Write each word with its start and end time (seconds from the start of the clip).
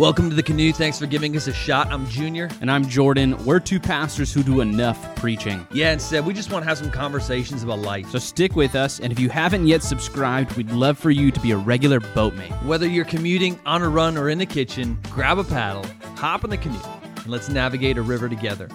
Welcome 0.00 0.30
to 0.30 0.34
the 0.34 0.42
canoe. 0.42 0.72
Thanks 0.72 0.98
for 0.98 1.04
giving 1.04 1.36
us 1.36 1.46
a 1.46 1.52
shot. 1.52 1.92
I'm 1.92 2.06
Junior. 2.06 2.48
And 2.62 2.70
I'm 2.70 2.88
Jordan. 2.88 3.36
We're 3.44 3.60
two 3.60 3.78
pastors 3.78 4.32
who 4.32 4.42
do 4.42 4.62
enough 4.62 5.14
preaching. 5.16 5.66
Yeah, 5.74 5.92
instead, 5.92 6.24
we 6.24 6.32
just 6.32 6.50
want 6.50 6.62
to 6.62 6.68
have 6.70 6.78
some 6.78 6.90
conversations 6.90 7.62
about 7.62 7.80
life. 7.80 8.08
So 8.08 8.18
stick 8.18 8.56
with 8.56 8.74
us, 8.74 9.00
and 9.00 9.12
if 9.12 9.20
you 9.20 9.28
haven't 9.28 9.66
yet 9.66 9.82
subscribed, 9.82 10.56
we'd 10.56 10.70
love 10.70 10.98
for 10.98 11.10
you 11.10 11.30
to 11.30 11.40
be 11.40 11.50
a 11.50 11.58
regular 11.58 12.00
boatmate. 12.00 12.50
Whether 12.62 12.88
you're 12.88 13.04
commuting, 13.04 13.60
on 13.66 13.82
a 13.82 13.90
run, 13.90 14.16
or 14.16 14.30
in 14.30 14.38
the 14.38 14.46
kitchen, 14.46 14.98
grab 15.10 15.36
a 15.36 15.44
paddle, 15.44 15.84
hop 16.16 16.44
in 16.44 16.48
the 16.48 16.56
canoe, 16.56 16.80
and 17.16 17.26
let's 17.26 17.50
navigate 17.50 17.98
a 17.98 18.02
river 18.02 18.30
together. 18.30 18.70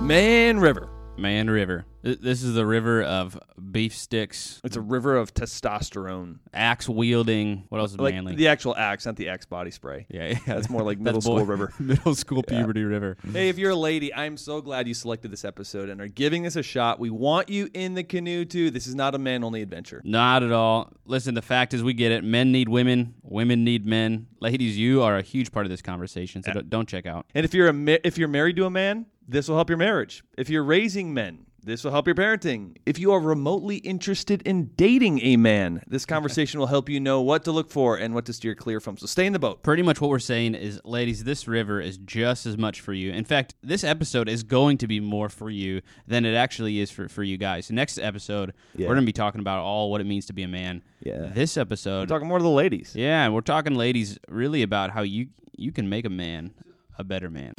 Man 0.00 0.60
River. 0.60 0.93
Man 1.16 1.48
River. 1.48 1.86
This 2.02 2.42
is 2.42 2.52
the 2.54 2.66
river 2.66 3.02
of 3.02 3.38
beef 3.70 3.96
sticks, 3.96 4.60
It's 4.62 4.76
a 4.76 4.80
river 4.82 5.16
of 5.16 5.32
testosterone. 5.32 6.38
axe 6.52 6.86
wielding. 6.86 7.64
What 7.70 7.78
else 7.80 7.92
is 7.92 7.98
Like 7.98 8.14
manly? 8.14 8.34
the 8.34 8.48
actual 8.48 8.76
axe, 8.76 9.06
not 9.06 9.16
the 9.16 9.30
axe 9.30 9.46
body 9.46 9.70
spray. 9.70 10.04
yeah, 10.10 10.26
yeah, 10.32 10.38
That's 10.46 10.68
more 10.68 10.82
like 10.82 10.98
middle 10.98 11.22
boy- 11.22 11.38
school 11.38 11.46
river. 11.46 11.72
middle 11.78 12.14
school 12.14 12.42
puberty 12.46 12.84
river. 12.84 13.16
Hey, 13.32 13.48
if 13.48 13.56
you're 13.56 13.70
a 13.70 13.74
lady, 13.76 14.12
I'm 14.12 14.36
so 14.36 14.60
glad 14.60 14.86
you 14.86 14.92
selected 14.92 15.30
this 15.30 15.46
episode 15.46 15.88
and 15.88 15.98
are 16.02 16.08
giving 16.08 16.42
this 16.42 16.56
a 16.56 16.62
shot. 16.62 16.98
We 17.00 17.08
want 17.08 17.48
you 17.48 17.70
in 17.72 17.94
the 17.94 18.04
canoe 18.04 18.44
too. 18.44 18.70
This 18.70 18.86
is 18.86 18.94
not 18.94 19.14
a 19.14 19.18
man 19.18 19.42
only 19.42 19.62
adventure. 19.62 20.02
Not 20.04 20.42
at 20.42 20.52
all. 20.52 20.92
Listen, 21.06 21.32
the 21.34 21.42
fact 21.42 21.72
is, 21.72 21.82
we 21.82 21.94
get 21.94 22.12
it. 22.12 22.22
Men 22.22 22.52
need 22.52 22.68
women. 22.68 23.14
Women 23.22 23.64
need 23.64 23.86
men. 23.86 24.26
Ladies, 24.40 24.76
you 24.76 25.00
are 25.02 25.16
a 25.16 25.22
huge 25.22 25.52
part 25.52 25.64
of 25.64 25.70
this 25.70 25.80
conversation. 25.80 26.42
So 26.42 26.52
don't, 26.52 26.68
don't 26.68 26.88
check 26.88 27.06
out. 27.06 27.24
And 27.34 27.46
if 27.46 27.54
you're 27.54 27.68
a 27.68 27.72
ma- 27.72 27.96
if 28.04 28.18
you're 28.18 28.28
married 28.28 28.56
to 28.56 28.66
a 28.66 28.70
man, 28.70 29.06
this 29.26 29.48
will 29.48 29.56
help 29.56 29.68
your 29.70 29.78
marriage. 29.78 30.22
If 30.36 30.48
you're 30.48 30.64
raising 30.64 31.14
men, 31.14 31.46
this 31.62 31.82
will 31.82 31.92
help 31.92 32.06
your 32.06 32.14
parenting. 32.14 32.76
If 32.84 32.98
you 32.98 33.12
are 33.12 33.20
remotely 33.20 33.76
interested 33.76 34.42
in 34.42 34.66
dating 34.76 35.20
a 35.22 35.38
man, 35.38 35.82
this 35.86 36.04
conversation 36.04 36.60
will 36.60 36.66
help 36.66 36.90
you 36.90 37.00
know 37.00 37.22
what 37.22 37.42
to 37.44 37.52
look 37.52 37.70
for 37.70 37.96
and 37.96 38.12
what 38.14 38.26
to 38.26 38.34
steer 38.34 38.54
clear 38.54 38.80
from. 38.80 38.98
So 38.98 39.06
stay 39.06 39.24
in 39.24 39.32
the 39.32 39.38
boat. 39.38 39.62
Pretty 39.62 39.82
much 39.82 39.98
what 39.98 40.10
we're 40.10 40.18
saying 40.18 40.56
is, 40.56 40.78
ladies, 40.84 41.24
this 41.24 41.48
river 41.48 41.80
is 41.80 41.96
just 41.96 42.44
as 42.44 42.58
much 42.58 42.82
for 42.82 42.92
you. 42.92 43.12
In 43.12 43.24
fact, 43.24 43.54
this 43.62 43.82
episode 43.82 44.28
is 44.28 44.42
going 44.42 44.76
to 44.76 44.86
be 44.86 45.00
more 45.00 45.30
for 45.30 45.48
you 45.48 45.80
than 46.06 46.26
it 46.26 46.34
actually 46.34 46.80
is 46.80 46.90
for, 46.90 47.08
for 47.08 47.22
you 47.22 47.38
guys. 47.38 47.70
Next 47.70 47.96
episode, 47.96 48.52
Yeah. 48.74 48.86
we're 48.88 48.94
going 48.96 49.06
to 49.06 49.08
be 49.08 49.12
talking 49.14 49.40
about 49.40 49.60
all 49.60 49.90
what 49.90 50.02
it 50.02 50.06
means 50.06 50.26
to 50.26 50.34
be 50.34 50.42
a 50.42 50.48
man. 50.48 50.82
Yeah. 51.00 51.30
This 51.32 51.56
episode, 51.56 52.08
talking 52.08 52.28
more 52.28 52.38
to 52.38 52.44
the 52.44 52.50
ladies. 52.50 52.92
yeah, 52.94 53.26
we're 53.30 53.40
talking, 53.40 53.74
ladies, 53.74 54.18
really 54.28 54.60
about 54.62 54.90
how 54.90 55.00
you 55.00 55.28
you 55.56 55.72
can 55.72 55.88
make 55.88 56.04
a 56.04 56.10
man 56.10 56.52
a 56.98 57.04
better 57.04 57.30
man. 57.30 57.54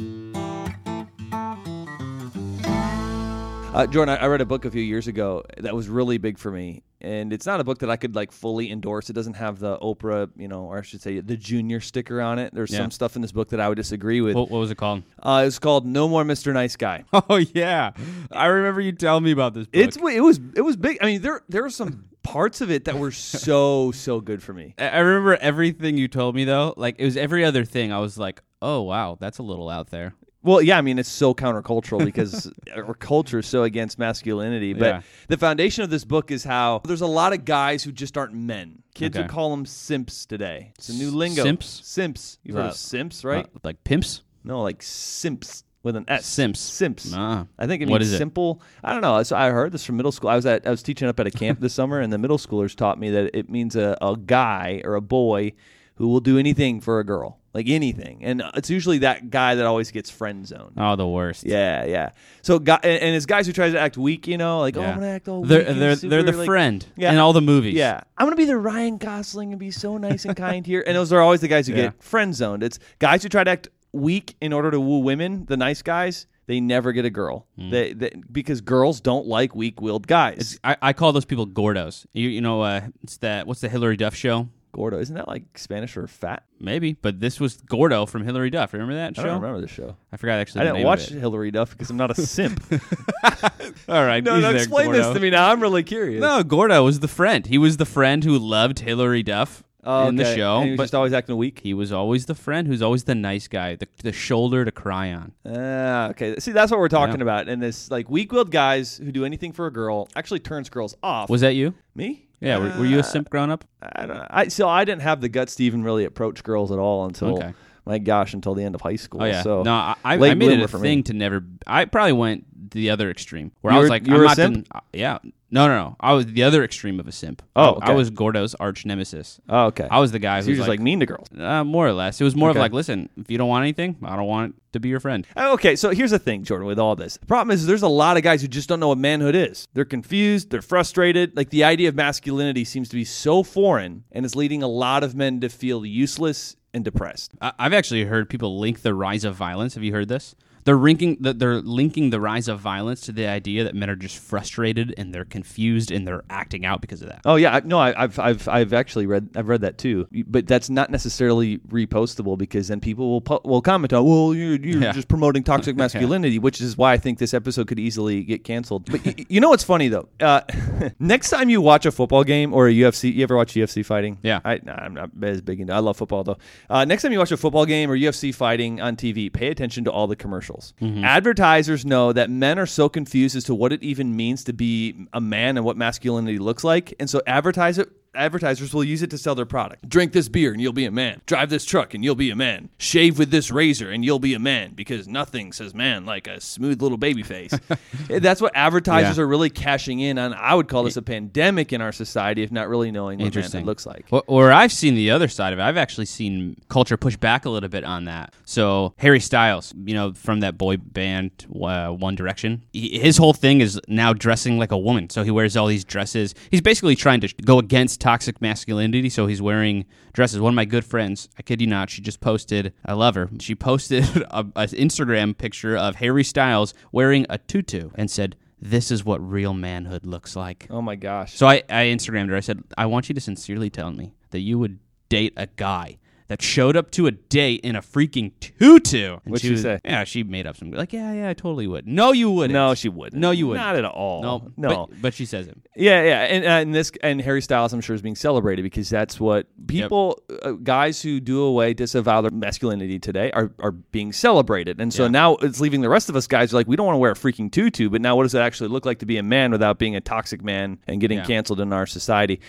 Uh, 3.75 3.85
Jordan, 3.85 4.15
I, 4.17 4.23
I 4.23 4.27
read 4.27 4.39
a 4.39 4.45
book 4.45 4.63
a 4.63 4.71
few 4.71 4.81
years 4.81 5.09
ago 5.09 5.43
that 5.57 5.75
was 5.75 5.89
really 5.89 6.17
big 6.17 6.37
for 6.37 6.49
me, 6.49 6.81
and 7.01 7.33
it's 7.33 7.45
not 7.45 7.59
a 7.59 7.63
book 7.65 7.79
that 7.79 7.89
I 7.89 7.97
could 7.97 8.15
like 8.15 8.31
fully 8.31 8.71
endorse. 8.71 9.09
It 9.09 9.13
doesn't 9.13 9.33
have 9.33 9.59
the 9.59 9.77
Oprah, 9.79 10.29
you 10.37 10.47
know, 10.47 10.61
or 10.63 10.77
I 10.77 10.81
should 10.81 11.01
say, 11.01 11.19
the 11.19 11.35
Junior 11.35 11.81
sticker 11.81 12.21
on 12.21 12.39
it. 12.39 12.53
There's 12.53 12.71
Yeah. 12.71 12.77
some 12.77 12.91
stuff 12.91 13.17
in 13.17 13.21
this 13.21 13.33
book 13.33 13.49
that 13.49 13.59
I 13.59 13.67
would 13.67 13.75
disagree 13.75 14.21
with. 14.21 14.33
What, 14.33 14.49
what 14.49 14.59
was 14.59 14.71
it 14.71 14.75
called? 14.77 15.03
Uh, 15.21 15.43
it's 15.45 15.59
called 15.59 15.85
No 15.85 16.07
More 16.07 16.23
Mr. 16.23 16.53
Nice 16.53 16.77
Guy. 16.77 17.03
Oh 17.27 17.35
yeah, 17.53 17.91
I 18.31 18.45
remember 18.45 18.79
you 18.79 18.93
telling 18.93 19.25
me 19.25 19.31
about 19.31 19.53
this. 19.53 19.65
Book. 19.67 19.75
It's 19.75 19.97
it 19.97 20.21
was 20.21 20.39
it 20.55 20.61
was 20.61 20.77
big. 20.77 20.97
I 21.01 21.07
mean, 21.07 21.21
there 21.21 21.41
there 21.49 21.61
were 21.63 21.69
some 21.69 22.05
parts 22.23 22.61
of 22.61 22.71
it 22.71 22.85
that 22.85 22.97
were 22.97 23.11
so 23.11 23.91
so 23.91 24.21
good 24.21 24.41
for 24.41 24.53
me. 24.53 24.73
I 24.77 24.87
I 24.87 24.99
remember 24.99 25.35
everything 25.35 25.97
you 25.97 26.07
told 26.07 26.33
me 26.33 26.45
though. 26.45 26.73
Like 26.77 26.95
it 26.97 27.03
was 27.03 27.17
every 27.17 27.43
other 27.43 27.65
thing. 27.65 27.91
I 27.91 27.99
was 27.99 28.17
like, 28.17 28.41
oh 28.61 28.83
wow, 28.83 29.17
that's 29.19 29.39
a 29.39 29.43
little 29.43 29.69
out 29.69 29.89
there. 29.89 30.13
Well, 30.45 30.61
yeah, 30.61 30.77
I 30.77 30.81
mean, 30.81 30.99
it's 30.99 31.09
so 31.09 31.33
countercultural 31.33 32.05
because 32.11 32.51
our 32.75 32.93
culture 32.93 33.39
is 33.39 33.47
so 33.47 33.63
against 33.63 33.97
masculinity. 33.99 34.73
But 34.73 34.85
Yeah. 34.85 35.01
the 35.27 35.37
foundation 35.37 35.83
of 35.83 35.89
this 35.89 36.05
book 36.05 36.29
is 36.31 36.43
how 36.43 36.81
there's 36.85 37.01
a 37.01 37.07
lot 37.07 37.33
of 37.33 37.43
guys 37.45 37.83
who 37.83 37.91
just 37.91 38.17
aren't 38.17 38.33
men. 38.33 38.83
Kids 38.93 39.15
Okay. 39.17 39.23
would 39.23 39.31
call 39.31 39.49
them 39.49 39.65
simps 39.65 40.25
today. 40.25 40.71
It's 40.77 40.89
a 40.89 40.93
new 40.93 41.09
lingo. 41.11 41.43
Simps? 41.43 41.81
Simps. 41.83 42.37
You've 42.43 42.55
heard 42.57 42.65
Uh, 42.65 42.69
of 42.69 42.75
simps, 42.75 43.23
right? 43.25 43.45
Uh, 43.45 43.59
like 43.63 43.83
pimps. 43.83 44.21
no, 44.43 44.61
like 44.61 44.81
simps 44.83 45.63
with 45.81 45.95
an 45.95 46.05
S. 46.07 46.25
Simps. 46.25 46.59
Simps. 46.59 47.11
Ah. 47.15 47.45
I 47.59 47.67
think 47.67 47.81
it 47.81 47.85
means 47.85 47.91
What 47.91 48.01
is 48.01 48.13
it? 48.13 48.17
simple. 48.17 48.61
I 48.83 48.91
don't 48.93 49.01
know. 49.01 49.21
So 49.23 49.35
I 49.35 49.49
heard 49.49 49.71
this 49.71 49.83
from 49.85 49.97
middle 49.97 50.11
school. 50.11 50.29
I 50.29 50.35
was 50.35 50.45
at 50.45 50.65
I 50.65 50.69
was 50.71 50.81
teaching 50.83 51.07
up 51.07 51.19
at 51.19 51.27
a 51.27 51.31
camp 51.31 51.59
this 51.59 51.73
summer, 51.79 51.99
and 51.99 52.11
the 52.13 52.17
middle 52.17 52.37
schoolers 52.37 52.75
taught 52.75 52.99
me 52.99 53.09
that 53.11 53.35
it 53.37 53.49
means 53.49 53.75
a, 53.75 53.97
a 54.01 54.15
guy 54.15 54.81
or 54.83 54.95
a 54.95 55.01
boy 55.01 55.53
who 55.95 56.07
will 56.09 56.19
do 56.19 56.37
anything 56.37 56.81
for 56.81 56.99
a 56.99 57.03
girl, 57.05 57.39
like 57.53 57.69
anything. 57.69 58.23
And 58.23 58.43
it's 58.55 58.69
usually 58.69 58.97
that 58.99 59.29
guy 59.29 59.55
that 59.55 59.65
always 59.65 59.91
gets 59.91 60.09
friend 60.09 60.45
zoned. 60.45 60.73
Oh, 60.77 60.95
the 60.95 61.07
worst. 61.07 61.45
Yeah, 61.45 61.85
yeah. 61.85 62.09
So, 62.41 62.59
guy, 62.59 62.79
and, 62.83 63.01
and 63.01 63.15
it's 63.15 63.25
guys 63.25 63.47
who 63.47 63.53
try 63.53 63.69
to 63.69 63.79
act 63.79 63.97
weak, 63.97 64.27
you 64.27 64.37
know, 64.37 64.59
like, 64.59 64.75
oh, 64.77 64.81
I'm 64.83 64.95
gonna 64.95 65.07
act 65.07 65.27
all 65.29 65.43
They're 65.43 65.59
weak. 65.59 65.79
they're, 65.79 65.95
they're 65.95 66.23
the 66.23 66.33
like- 66.33 66.45
friend 66.45 66.85
Yeah. 66.97 67.11
in 67.13 67.17
all 67.17 67.31
the 67.33 67.41
movies. 67.41 67.75
Yeah, 67.75 68.01
I'm 68.17 68.25
gonna 68.25 68.35
be 68.35 68.45
the 68.45 68.57
Ryan 68.57 68.97
Gosling 68.97 69.51
and 69.51 69.59
be 69.59 69.71
so 69.71 69.97
nice 69.97 70.25
and 70.25 70.35
kind 70.35 70.65
here. 70.65 70.83
And 70.85 70.95
those 70.97 71.13
are 71.13 71.21
always 71.21 71.41
the 71.41 71.47
guys 71.47 71.67
who 71.67 71.73
Yeah. 71.75 71.83
get 71.83 72.03
friend 72.03 72.35
zoned. 72.35 72.61
It's 72.63 72.77
guys 72.99 73.23
who 73.23 73.29
try 73.29 73.43
to 73.43 73.51
act 73.51 73.69
weak 73.93 74.35
in 74.41 74.51
order 74.51 74.71
to 74.71 74.79
woo 74.79 74.99
women. 74.99 75.45
The 75.45 75.55
nice 75.55 75.81
guys, 75.81 76.27
they 76.47 76.59
never 76.59 76.91
get 76.91 77.05
a 77.05 77.09
girl. 77.09 77.47
They, 77.57 77.93
they 77.93 78.11
because 78.31 78.59
girls 78.59 78.99
don't 78.99 79.25
like 79.27 79.55
weak-willed 79.55 80.05
guys. 80.07 80.37
It's, 80.39 80.59
I, 80.63 80.75
I 80.81 80.93
call 80.93 81.13
those 81.13 81.23
people 81.25 81.47
gordos. 81.47 82.05
You 82.11 82.27
you 82.27 82.41
know 82.41 82.61
uh, 82.61 82.81
it's 83.01 83.15
that 83.19 83.47
what's 83.47 83.61
the 83.61 83.69
Hilary 83.69 83.95
Duff 83.95 84.13
show? 84.13 84.49
Gordo, 84.75 84.99
isn't 84.99 85.15
that 85.15 85.29
like 85.29 85.57
Spanish 85.57 85.93
for 85.93 86.05
fat? 86.05 86.43
Maybe, 86.59 86.93
but 87.01 87.21
this 87.21 87.39
was 87.39 87.55
Gordo 87.61 88.05
from 88.05 88.25
Hilary 88.25 88.49
Duff. 88.49 88.73
Remember 88.73 88.93
that 88.95 89.15
show? 89.15 89.21
I 89.21 89.25
don't 89.27 89.41
remember 89.41 89.61
the 89.61 89.69
show. 89.69 89.95
I 90.11 90.17
forgot 90.17 90.39
actually. 90.39 90.61
I 90.61 90.63
the 90.65 90.67
didn't 90.71 90.77
name 90.79 90.85
watch 90.85 91.09
Of 91.11 91.15
it. 91.15 91.19
Hilary 91.21 91.51
Duff 91.51 91.69
because 91.71 91.89
I'm 91.89 91.95
not 91.95 92.11
a 92.11 92.15
simp. 92.21 92.61
All 93.87 94.05
right, 94.05 94.21
no, 94.21 94.35
no, 94.35 94.41
there, 94.51 94.55
explain 94.57 94.91
this 94.91 95.07
to 95.13 95.19
me 95.21 95.29
now. 95.29 95.49
I'm 95.49 95.61
really 95.61 95.83
curious. 95.83 96.19
No, 96.21 96.43
Gordo 96.43 96.83
was 96.83 96.99
the 96.99 97.07
friend. 97.07 97.45
He 97.45 97.57
was 97.57 97.77
the 97.77 97.85
friend 97.85 98.23
who 98.23 98.37
loved 98.37 98.79
Hilary 98.79 99.23
Duff 99.23 99.63
Oh, 99.87 100.07
in 100.07 100.15
the 100.15 100.25
show, 100.35 100.57
And 100.57 100.65
he 100.65 100.71
was 100.71 100.77
but 100.77 100.83
just 100.85 100.95
always 100.95 101.13
acting 101.13 101.37
weak. 101.37 101.59
he 101.59 101.75
was 101.75 101.91
always 101.91 102.25
the 102.25 102.33
friend 102.33 102.67
who's 102.67 102.81
always 102.81 103.03
the 103.03 103.13
nice 103.13 103.47
guy, 103.47 103.75
the, 103.75 103.87
the 104.01 104.11
shoulder 104.11 104.65
to 104.65 104.71
cry 104.71 105.13
on. 105.13 105.31
Ah, 105.45 106.09
okay. 106.09 106.37
See, 106.39 106.51
that's 106.51 106.71
what 106.71 106.79
we're 106.79 106.89
talking 106.89 107.17
Yeah. 107.17 107.21
about. 107.21 107.47
And 107.47 107.61
this 107.61 107.91
like 107.91 108.09
weak-willed 108.09 108.49
guys 108.49 108.97
who 108.97 109.11
do 109.11 109.23
anything 109.25 109.51
for 109.53 109.67
a 109.67 109.71
girl 109.71 110.09
actually 110.15 110.39
turns 110.39 110.69
girls 110.69 110.95
off. 111.03 111.29
Was 111.29 111.41
that 111.41 111.53
you? 111.53 111.75
me? 111.93 112.24
Yeah, 112.41 112.57
were, 112.57 112.79
were 112.79 112.85
you 112.85 112.97
a 112.97 112.99
Uh, 112.99 113.03
simp 113.03 113.29
growing 113.29 113.49
up? 113.51 113.63
I 113.81 114.05
don't. 114.05 114.17
Know. 114.17 114.27
I 114.29 114.47
so 114.49 114.67
I 114.67 114.85
didn't 114.85 115.01
have 115.03 115.21
the 115.21 115.29
guts 115.29 115.55
to 115.55 115.63
even 115.63 115.83
really 115.83 116.05
approach 116.05 116.43
girls 116.43 116.71
at 116.71 116.79
all 116.79 117.05
until 117.05 117.35
Okay. 117.37 117.53
my 117.85 117.97
gosh, 117.97 118.33
until 118.33 118.53
the 118.55 118.63
end 118.63 118.75
of 118.75 118.81
high 118.81 118.97
school. 118.97 119.21
Oh 119.23 119.25
yeah. 119.25 119.41
So 119.41 119.63
no, 119.63 119.73
I, 119.73 119.95
I, 120.03 120.17
late 120.17 120.31
I 120.31 120.33
made 120.35 120.45
it 120.47 120.49
bloomer 120.49 120.65
a 120.65 120.67
for 120.67 120.79
thing 120.79 120.99
me. 120.99 121.03
to 121.03 121.13
never. 121.13 121.43
I 121.65 121.85
probably 121.85 122.13
went 122.13 122.71
the 122.71 122.89
other 122.89 123.09
extreme 123.09 123.51
where 123.61 123.73
You 123.73 123.77
I 123.77 123.81
was 123.81 123.85
were- 123.85 123.89
like, 123.95 124.07
you 124.07 124.13
I'm 124.13 124.19
were 124.19 124.25
a 124.25 124.27
not 124.27 124.35
simp? 124.35 124.69
done- 124.69 124.81
yeah. 124.93 125.17
No, 125.55 125.67
no, 125.69 125.75
no. 125.77 125.95
I 126.01 126.11
was 126.11 126.25
the 126.25 126.43
other 126.43 126.65
extreme 126.65 126.99
of 126.99 127.07
a 127.07 127.13
simp. 127.13 127.41
Oh, 127.55 127.61
I, 127.63 127.69
okay. 127.77 127.91
I 127.93 127.95
was 127.95 128.09
Gordo's 128.09 128.55
arch 128.55 128.85
nemesis. 128.85 129.39
Oh, 129.47 129.67
okay. 129.67 129.87
I 129.89 129.99
was 129.99 130.11
the 130.11 130.19
guy 130.19 130.41
who 130.41 130.49
was 130.49 130.57
just 130.57 130.67
like, 130.67 130.81
mean 130.81 130.99
to 130.99 131.05
girls. 131.05 131.27
uh, 131.39 131.63
more 131.63 131.87
or 131.87 131.93
less. 131.93 132.19
It 132.19 132.25
was 132.25 132.35
more 132.35 132.49
Okay. 132.49 132.59
of 132.59 132.61
like, 132.61 132.73
listen, 132.73 133.07
if 133.17 133.31
you 133.31 133.37
don't 133.37 133.47
want 133.47 133.63
anything, 133.63 133.95
I 134.03 134.17
don't 134.17 134.27
want 134.27 134.61
to 134.73 134.81
be 134.81 134.89
your 134.89 134.99
friend. 134.99 135.25
Oh, 135.37 135.53
Okay, 135.53 135.77
so 135.77 135.91
here's 135.91 136.11
the 136.11 136.19
thing, 136.19 136.43
Jordan, 136.43 136.67
with 136.67 136.77
all 136.77 136.97
this. 136.97 137.15
The 137.15 137.25
problem 137.25 137.53
is 137.53 137.65
there's 137.65 137.83
a 137.83 137.87
lot 137.87 138.17
of 138.17 138.23
guys 138.23 138.41
who 138.41 138.49
just 138.49 138.67
don't 138.67 138.81
know 138.81 138.89
what 138.89 138.97
manhood 138.97 139.33
is. 139.33 139.65
They're 139.73 139.85
confused, 139.85 140.49
they're 140.49 140.61
frustrated. 140.61 141.37
Like 141.37 141.49
the 141.51 141.63
idea 141.63 141.87
of 141.87 141.95
masculinity 141.95 142.65
seems 142.65 142.89
to 142.89 142.95
be 142.97 143.05
so 143.05 143.41
foreign 143.41 144.03
and 144.11 144.25
is 144.25 144.35
leading 144.35 144.61
a 144.61 144.67
lot 144.67 145.03
of 145.05 145.15
men 145.15 145.39
to 145.39 145.47
feel 145.47 145.85
useless 145.85 146.57
and 146.73 146.83
depressed. 146.83 147.31
I, 147.39 147.53
I've 147.57 147.73
actually 147.73 148.03
heard 148.03 148.29
people 148.29 148.59
link 148.59 148.81
the 148.81 148.93
rise 148.93 149.23
of 149.23 149.35
violence. 149.35 149.75
Have 149.75 149.83
you 149.85 149.93
heard 149.93 150.09
this? 150.09 150.35
They're 150.65 150.75
linking 150.75 151.17
the, 151.19 151.33
they're 151.33 151.61
linking 151.61 152.09
the 152.09 152.19
rise 152.19 152.47
of 152.47 152.59
violence 152.59 153.01
to 153.01 153.11
the 153.11 153.27
idea 153.27 153.63
that 153.63 153.75
men 153.75 153.89
are 153.89 153.95
just 153.95 154.17
frustrated 154.17 154.93
and 154.97 155.13
they're 155.13 155.23
confused 155.25 155.91
and 155.91 156.07
they're 156.07 156.23
acting 156.29 156.65
out 156.65 156.81
because 156.81 157.01
of 157.03 157.09
that. 157.09 157.21
Oh 157.23 157.35
yeah, 157.35 157.59
no, 157.63 157.77
I, 157.79 158.03
I've 158.03 158.17
I've 158.19 158.47
I've 158.47 158.73
actually 158.73 159.05
read 159.05 159.29
I've 159.35 159.47
read 159.47 159.61
that 159.61 159.77
too, 159.77 160.07
but 160.27 160.47
that's 160.47 160.69
not 160.69 160.89
necessarily 160.89 161.59
repostable 161.69 162.37
because 162.37 162.67
then 162.67 162.79
people 162.79 163.09
will 163.11 163.21
pu- 163.21 163.39
will 163.47 163.61
comment 163.61 163.93
on, 163.93 164.05
well, 164.05 164.33
you're, 164.33 164.55
you're 164.55 164.81
Yeah. 164.81 164.91
just 164.91 165.07
promoting 165.07 165.43
toxic 165.43 165.75
masculinity, 165.83 166.39
which 166.39 166.59
is 166.59 166.75
why 166.75 166.93
I 166.93 166.97
think 166.97 167.19
this 167.19 167.33
episode 167.35 167.67
could 167.67 167.79
easily 167.79 168.23
get 168.23 168.43
canceled. 168.43 168.89
But 168.91 169.05
y- 169.05 169.15
you 169.29 169.39
know 169.39 169.49
what's 169.49 169.63
funny 169.63 169.87
though? 169.87 170.09
Uh, 170.19 170.41
next 170.99 171.29
time 171.29 171.49
you 171.49 171.61
watch 171.61 171.85
a 171.85 171.91
football 171.91 172.23
game 172.23 172.53
or 172.55 172.67
a 172.67 172.71
UFC, 172.73 173.13
you 173.13 173.21
ever 173.21 173.35
watch 173.35 173.53
UFC 173.53 173.85
fighting? 173.85 174.17
Yeah. 174.23 174.39
I, 174.43 174.59
I'm 174.67 174.95
not 174.95 175.11
as 175.21 175.41
big 175.41 175.59
into. 175.61 175.73
I 175.73 175.79
love 175.79 175.97
football 175.97 176.23
though. 176.23 176.37
Uh, 176.69 176.85
next 176.85 177.03
time 177.03 177.11
you 177.11 177.19
watch 177.19 177.31
a 177.31 177.37
football 177.37 177.67
game 177.67 177.91
or 177.91 177.95
UFC 177.95 178.33
fighting 178.33 178.81
on 178.81 178.95
TV, 178.95 179.31
pay 179.31 179.49
attention 179.49 179.83
to 179.83 179.91
all 179.91 180.07
the 180.07 180.15
commercials. 180.15 180.54
Mm-hmm. 180.81 181.03
Advertisers 181.03 181.85
know 181.85 182.13
that 182.13 182.29
men 182.29 182.59
are 182.59 182.65
so 182.65 182.89
confused 182.89 183.35
as 183.35 183.43
to 183.45 183.55
what 183.55 183.73
it 183.73 183.83
even 183.83 184.15
means 184.15 184.43
to 184.45 184.53
be 184.53 185.07
a 185.13 185.21
man 185.21 185.57
and 185.57 185.65
what 185.65 185.77
masculinity 185.77 186.39
looks 186.39 186.63
like, 186.63 186.93
and 186.99 187.09
so 187.09 187.21
advertise 187.27 187.77
it 187.77 187.89
advertisers 188.15 188.73
will 188.73 188.83
use 188.83 189.01
it 189.01 189.09
to 189.11 189.17
sell 189.17 189.35
their 189.35 189.45
product. 189.45 189.87
Drink 189.87 190.11
this 190.13 190.29
beer 190.29 190.51
and 190.51 190.61
you'll 190.61 190.73
be 190.73 190.85
a 190.85 190.91
man. 190.91 191.21
Drive 191.25 191.49
this 191.49 191.65
truck 191.65 191.93
and 191.93 192.03
you'll 192.03 192.15
be 192.15 192.29
a 192.31 192.35
man. 192.35 192.69
Shave 192.77 193.17
with 193.19 193.31
this 193.31 193.51
razor 193.51 193.91
and 193.91 194.03
you'll 194.05 194.19
be 194.19 194.33
a 194.33 194.39
man 194.39 194.73
because 194.73 195.07
nothing 195.07 195.51
says 195.51 195.73
man 195.73 196.05
like 196.05 196.27
a 196.27 196.39
smooth 196.41 196.81
little 196.81 196.97
baby 196.97 197.23
face. 197.23 197.53
That's 198.09 198.41
what 198.41 198.51
advertisers 198.55 199.17
Yeah. 199.17 199.23
are 199.23 199.27
really 199.27 199.49
cashing 199.49 199.99
in 199.99 200.17
on. 200.17 200.33
I 200.33 200.53
would 200.55 200.67
call 200.67 200.83
this 200.83 200.97
a 200.97 201.01
pandemic 201.01 201.73
in 201.73 201.81
our 201.81 201.91
society 201.91 202.43
if 202.43 202.51
not 202.51 202.67
really 202.69 202.91
knowing 202.91 203.19
what 203.19 203.33
manhood 203.35 203.63
looks 203.65 203.85
like. 203.85 204.05
Or, 204.11 204.23
or 204.27 204.51
I've 204.51 204.71
seen 204.71 204.95
the 204.95 205.11
other 205.11 205.27
side 205.27 205.53
of 205.53 205.59
it. 205.59 205.61
I've 205.61 205.77
actually 205.77 206.05
seen 206.05 206.55
culture 206.69 206.97
push 206.97 207.17
back 207.17 207.45
a 207.45 207.49
little 207.49 207.69
bit 207.69 207.83
on 207.83 208.05
that. 208.05 208.33
So 208.45 208.93
Harry 208.97 209.19
Styles, 209.19 209.73
you 209.85 209.93
know, 209.93 210.13
from 210.13 210.41
that 210.41 210.57
boy 210.57 210.77
band 210.77 211.31
uh, 211.49 211.89
One 211.89 212.15
Direction, 212.15 212.63
he, 212.73 212.99
his 212.99 213.17
whole 213.17 213.33
thing 213.33 213.61
is 213.61 213.79
now 213.87 214.13
dressing 214.13 214.57
like 214.57 214.71
a 214.71 214.77
woman. 214.77 215.09
So 215.09 215.23
he 215.23 215.31
wears 215.31 215.57
all 215.57 215.67
these 215.67 215.83
dresses. 215.83 216.35
He's 216.51 216.61
basically 216.61 216.95
trying 216.95 217.21
to 217.21 217.33
go 217.43 217.59
against 217.59 217.99
toxic 218.05 218.39
masculinity. 218.39 219.09
So 219.09 219.25
he's 219.25 219.41
wearing 219.41 219.85
dresses. 220.13 220.39
One 220.39 220.53
of 220.53 220.55
my 220.55 220.65
good 220.65 220.85
friends, 220.85 221.27
I 221.39 221.41
kid 221.41 221.59
you 221.59 221.65
not, 221.65 221.89
she 221.89 222.03
just 222.03 222.21
posted. 222.21 222.71
I 222.85 222.93
love 222.93 223.15
her. 223.15 223.31
She 223.39 223.55
posted 223.69 224.03
an 224.29 224.51
Instagram 224.53 225.35
picture 225.35 225.75
of 225.75 225.95
Harry 225.95 226.23
Styles 226.23 226.75
wearing 226.91 227.25
a 227.31 227.39
tutu 227.39 227.89
and 227.95 228.11
said, 228.11 228.35
"This 228.61 228.91
is 228.91 229.03
what 229.03 229.27
real 229.27 229.55
manhood 229.55 230.05
looks 230.05 230.35
like." 230.35 230.67
Oh 230.69 230.83
my 230.83 230.95
gosh. 230.95 231.33
So 231.33 231.47
I, 231.47 231.63
I 231.67 231.85
Instagrammed 231.85 232.29
her. 232.29 232.35
I 232.35 232.41
said, 232.41 232.63
I 232.77 232.85
want 232.85 233.09
you 233.09 233.15
to 233.15 233.21
sincerely 233.21 233.71
tell 233.71 233.91
me 233.91 234.13
that 234.29 234.41
you 234.41 234.59
would 234.59 234.77
date 235.09 235.33
a 235.35 235.47
guy 235.47 235.97
that 236.27 236.41
showed 236.41 236.75
up 236.75 236.89
to 236.91 237.05
a 237.05 237.11
date 237.11 237.61
in 237.61 237.75
a 237.75 237.81
freaking 237.81 238.31
tutu. 238.39 239.13
And 239.23 239.31
What'd 239.31 239.41
she 239.45 239.51
was- 239.51 239.61
say? 239.61 239.79
Yeah, 239.85 240.03
she 240.05 240.23
made 240.23 240.47
up 240.47 240.57
some 240.57 240.71
like, 240.71 240.91
yeah, 240.91 241.13
yeah, 241.13 241.29
I 241.29 241.33
totally 241.33 241.67
would. 241.67 241.87
No, 241.87 242.11
you 242.13 242.31
wouldn't. 242.31 242.53
no, 242.53 242.73
she 242.73 242.89
wouldn't. 242.89 243.19
No, 243.21 243.29
you 243.31 243.47
wouldn't. 243.47 243.63
Not 243.63 243.75
at 243.75 243.85
all. 243.85 244.21
No, 244.23 244.51
no. 244.57 244.87
But, 244.87 245.01
but 245.01 245.13
she 245.13 245.25
says 245.25 245.47
it. 245.47 245.57
Yeah, 245.75 246.01
yeah, 246.03 246.21
and, 246.23 246.43
uh, 246.45 246.47
and 246.47 246.73
this 246.73 246.91
and 247.03 247.21
Harry 247.21 247.41
Styles, 247.41 247.73
I'm 247.73 247.81
sure, 247.81 247.95
is 247.95 248.01
being 248.01 248.15
celebrated 248.15 248.63
because 248.63 248.89
that's 248.89 249.19
what 249.19 249.45
people, 249.67 250.19
uh, 250.41 250.51
guys 250.53 251.01
who 251.01 251.19
do 251.19 251.41
away, 251.43 251.73
disavow 251.73 252.21
their 252.21 252.31
masculinity 252.31 252.97
today, 252.97 253.29
are 253.31 253.51
are 253.59 253.71
being 253.71 254.11
celebrated, 254.13 254.79
and 254.81 254.93
so 254.93 255.03
Yeah. 255.03 255.09
now 255.09 255.35
it's 255.35 255.59
leaving 255.59 255.81
the 255.81 255.89
rest 255.89 256.09
of 256.09 256.15
us 256.15 256.25
guys 256.27 256.53
like 256.53 256.67
we 256.67 256.75
don't 256.75 256.85
want 256.87 256.95
to 256.95 256.99
wear 256.99 257.11
a 257.11 257.15
freaking 257.15 257.51
tutu, 257.51 257.89
but 257.89 258.01
now 258.01 258.15
what 258.15 258.23
does 258.23 258.33
it 258.33 258.39
actually 258.39 258.69
look 258.69 258.85
like 258.85 258.99
to 258.99 259.05
be 259.05 259.17
a 259.17 259.23
man 259.23 259.51
without 259.51 259.77
being 259.77 259.95
a 259.95 260.01
toxic 260.01 260.43
man 260.43 260.79
and 260.87 261.01
getting 261.01 261.19
Yeah. 261.19 261.25
canceled 261.25 261.59
in 261.59 261.71
our 261.73 261.85
society? 261.85 262.39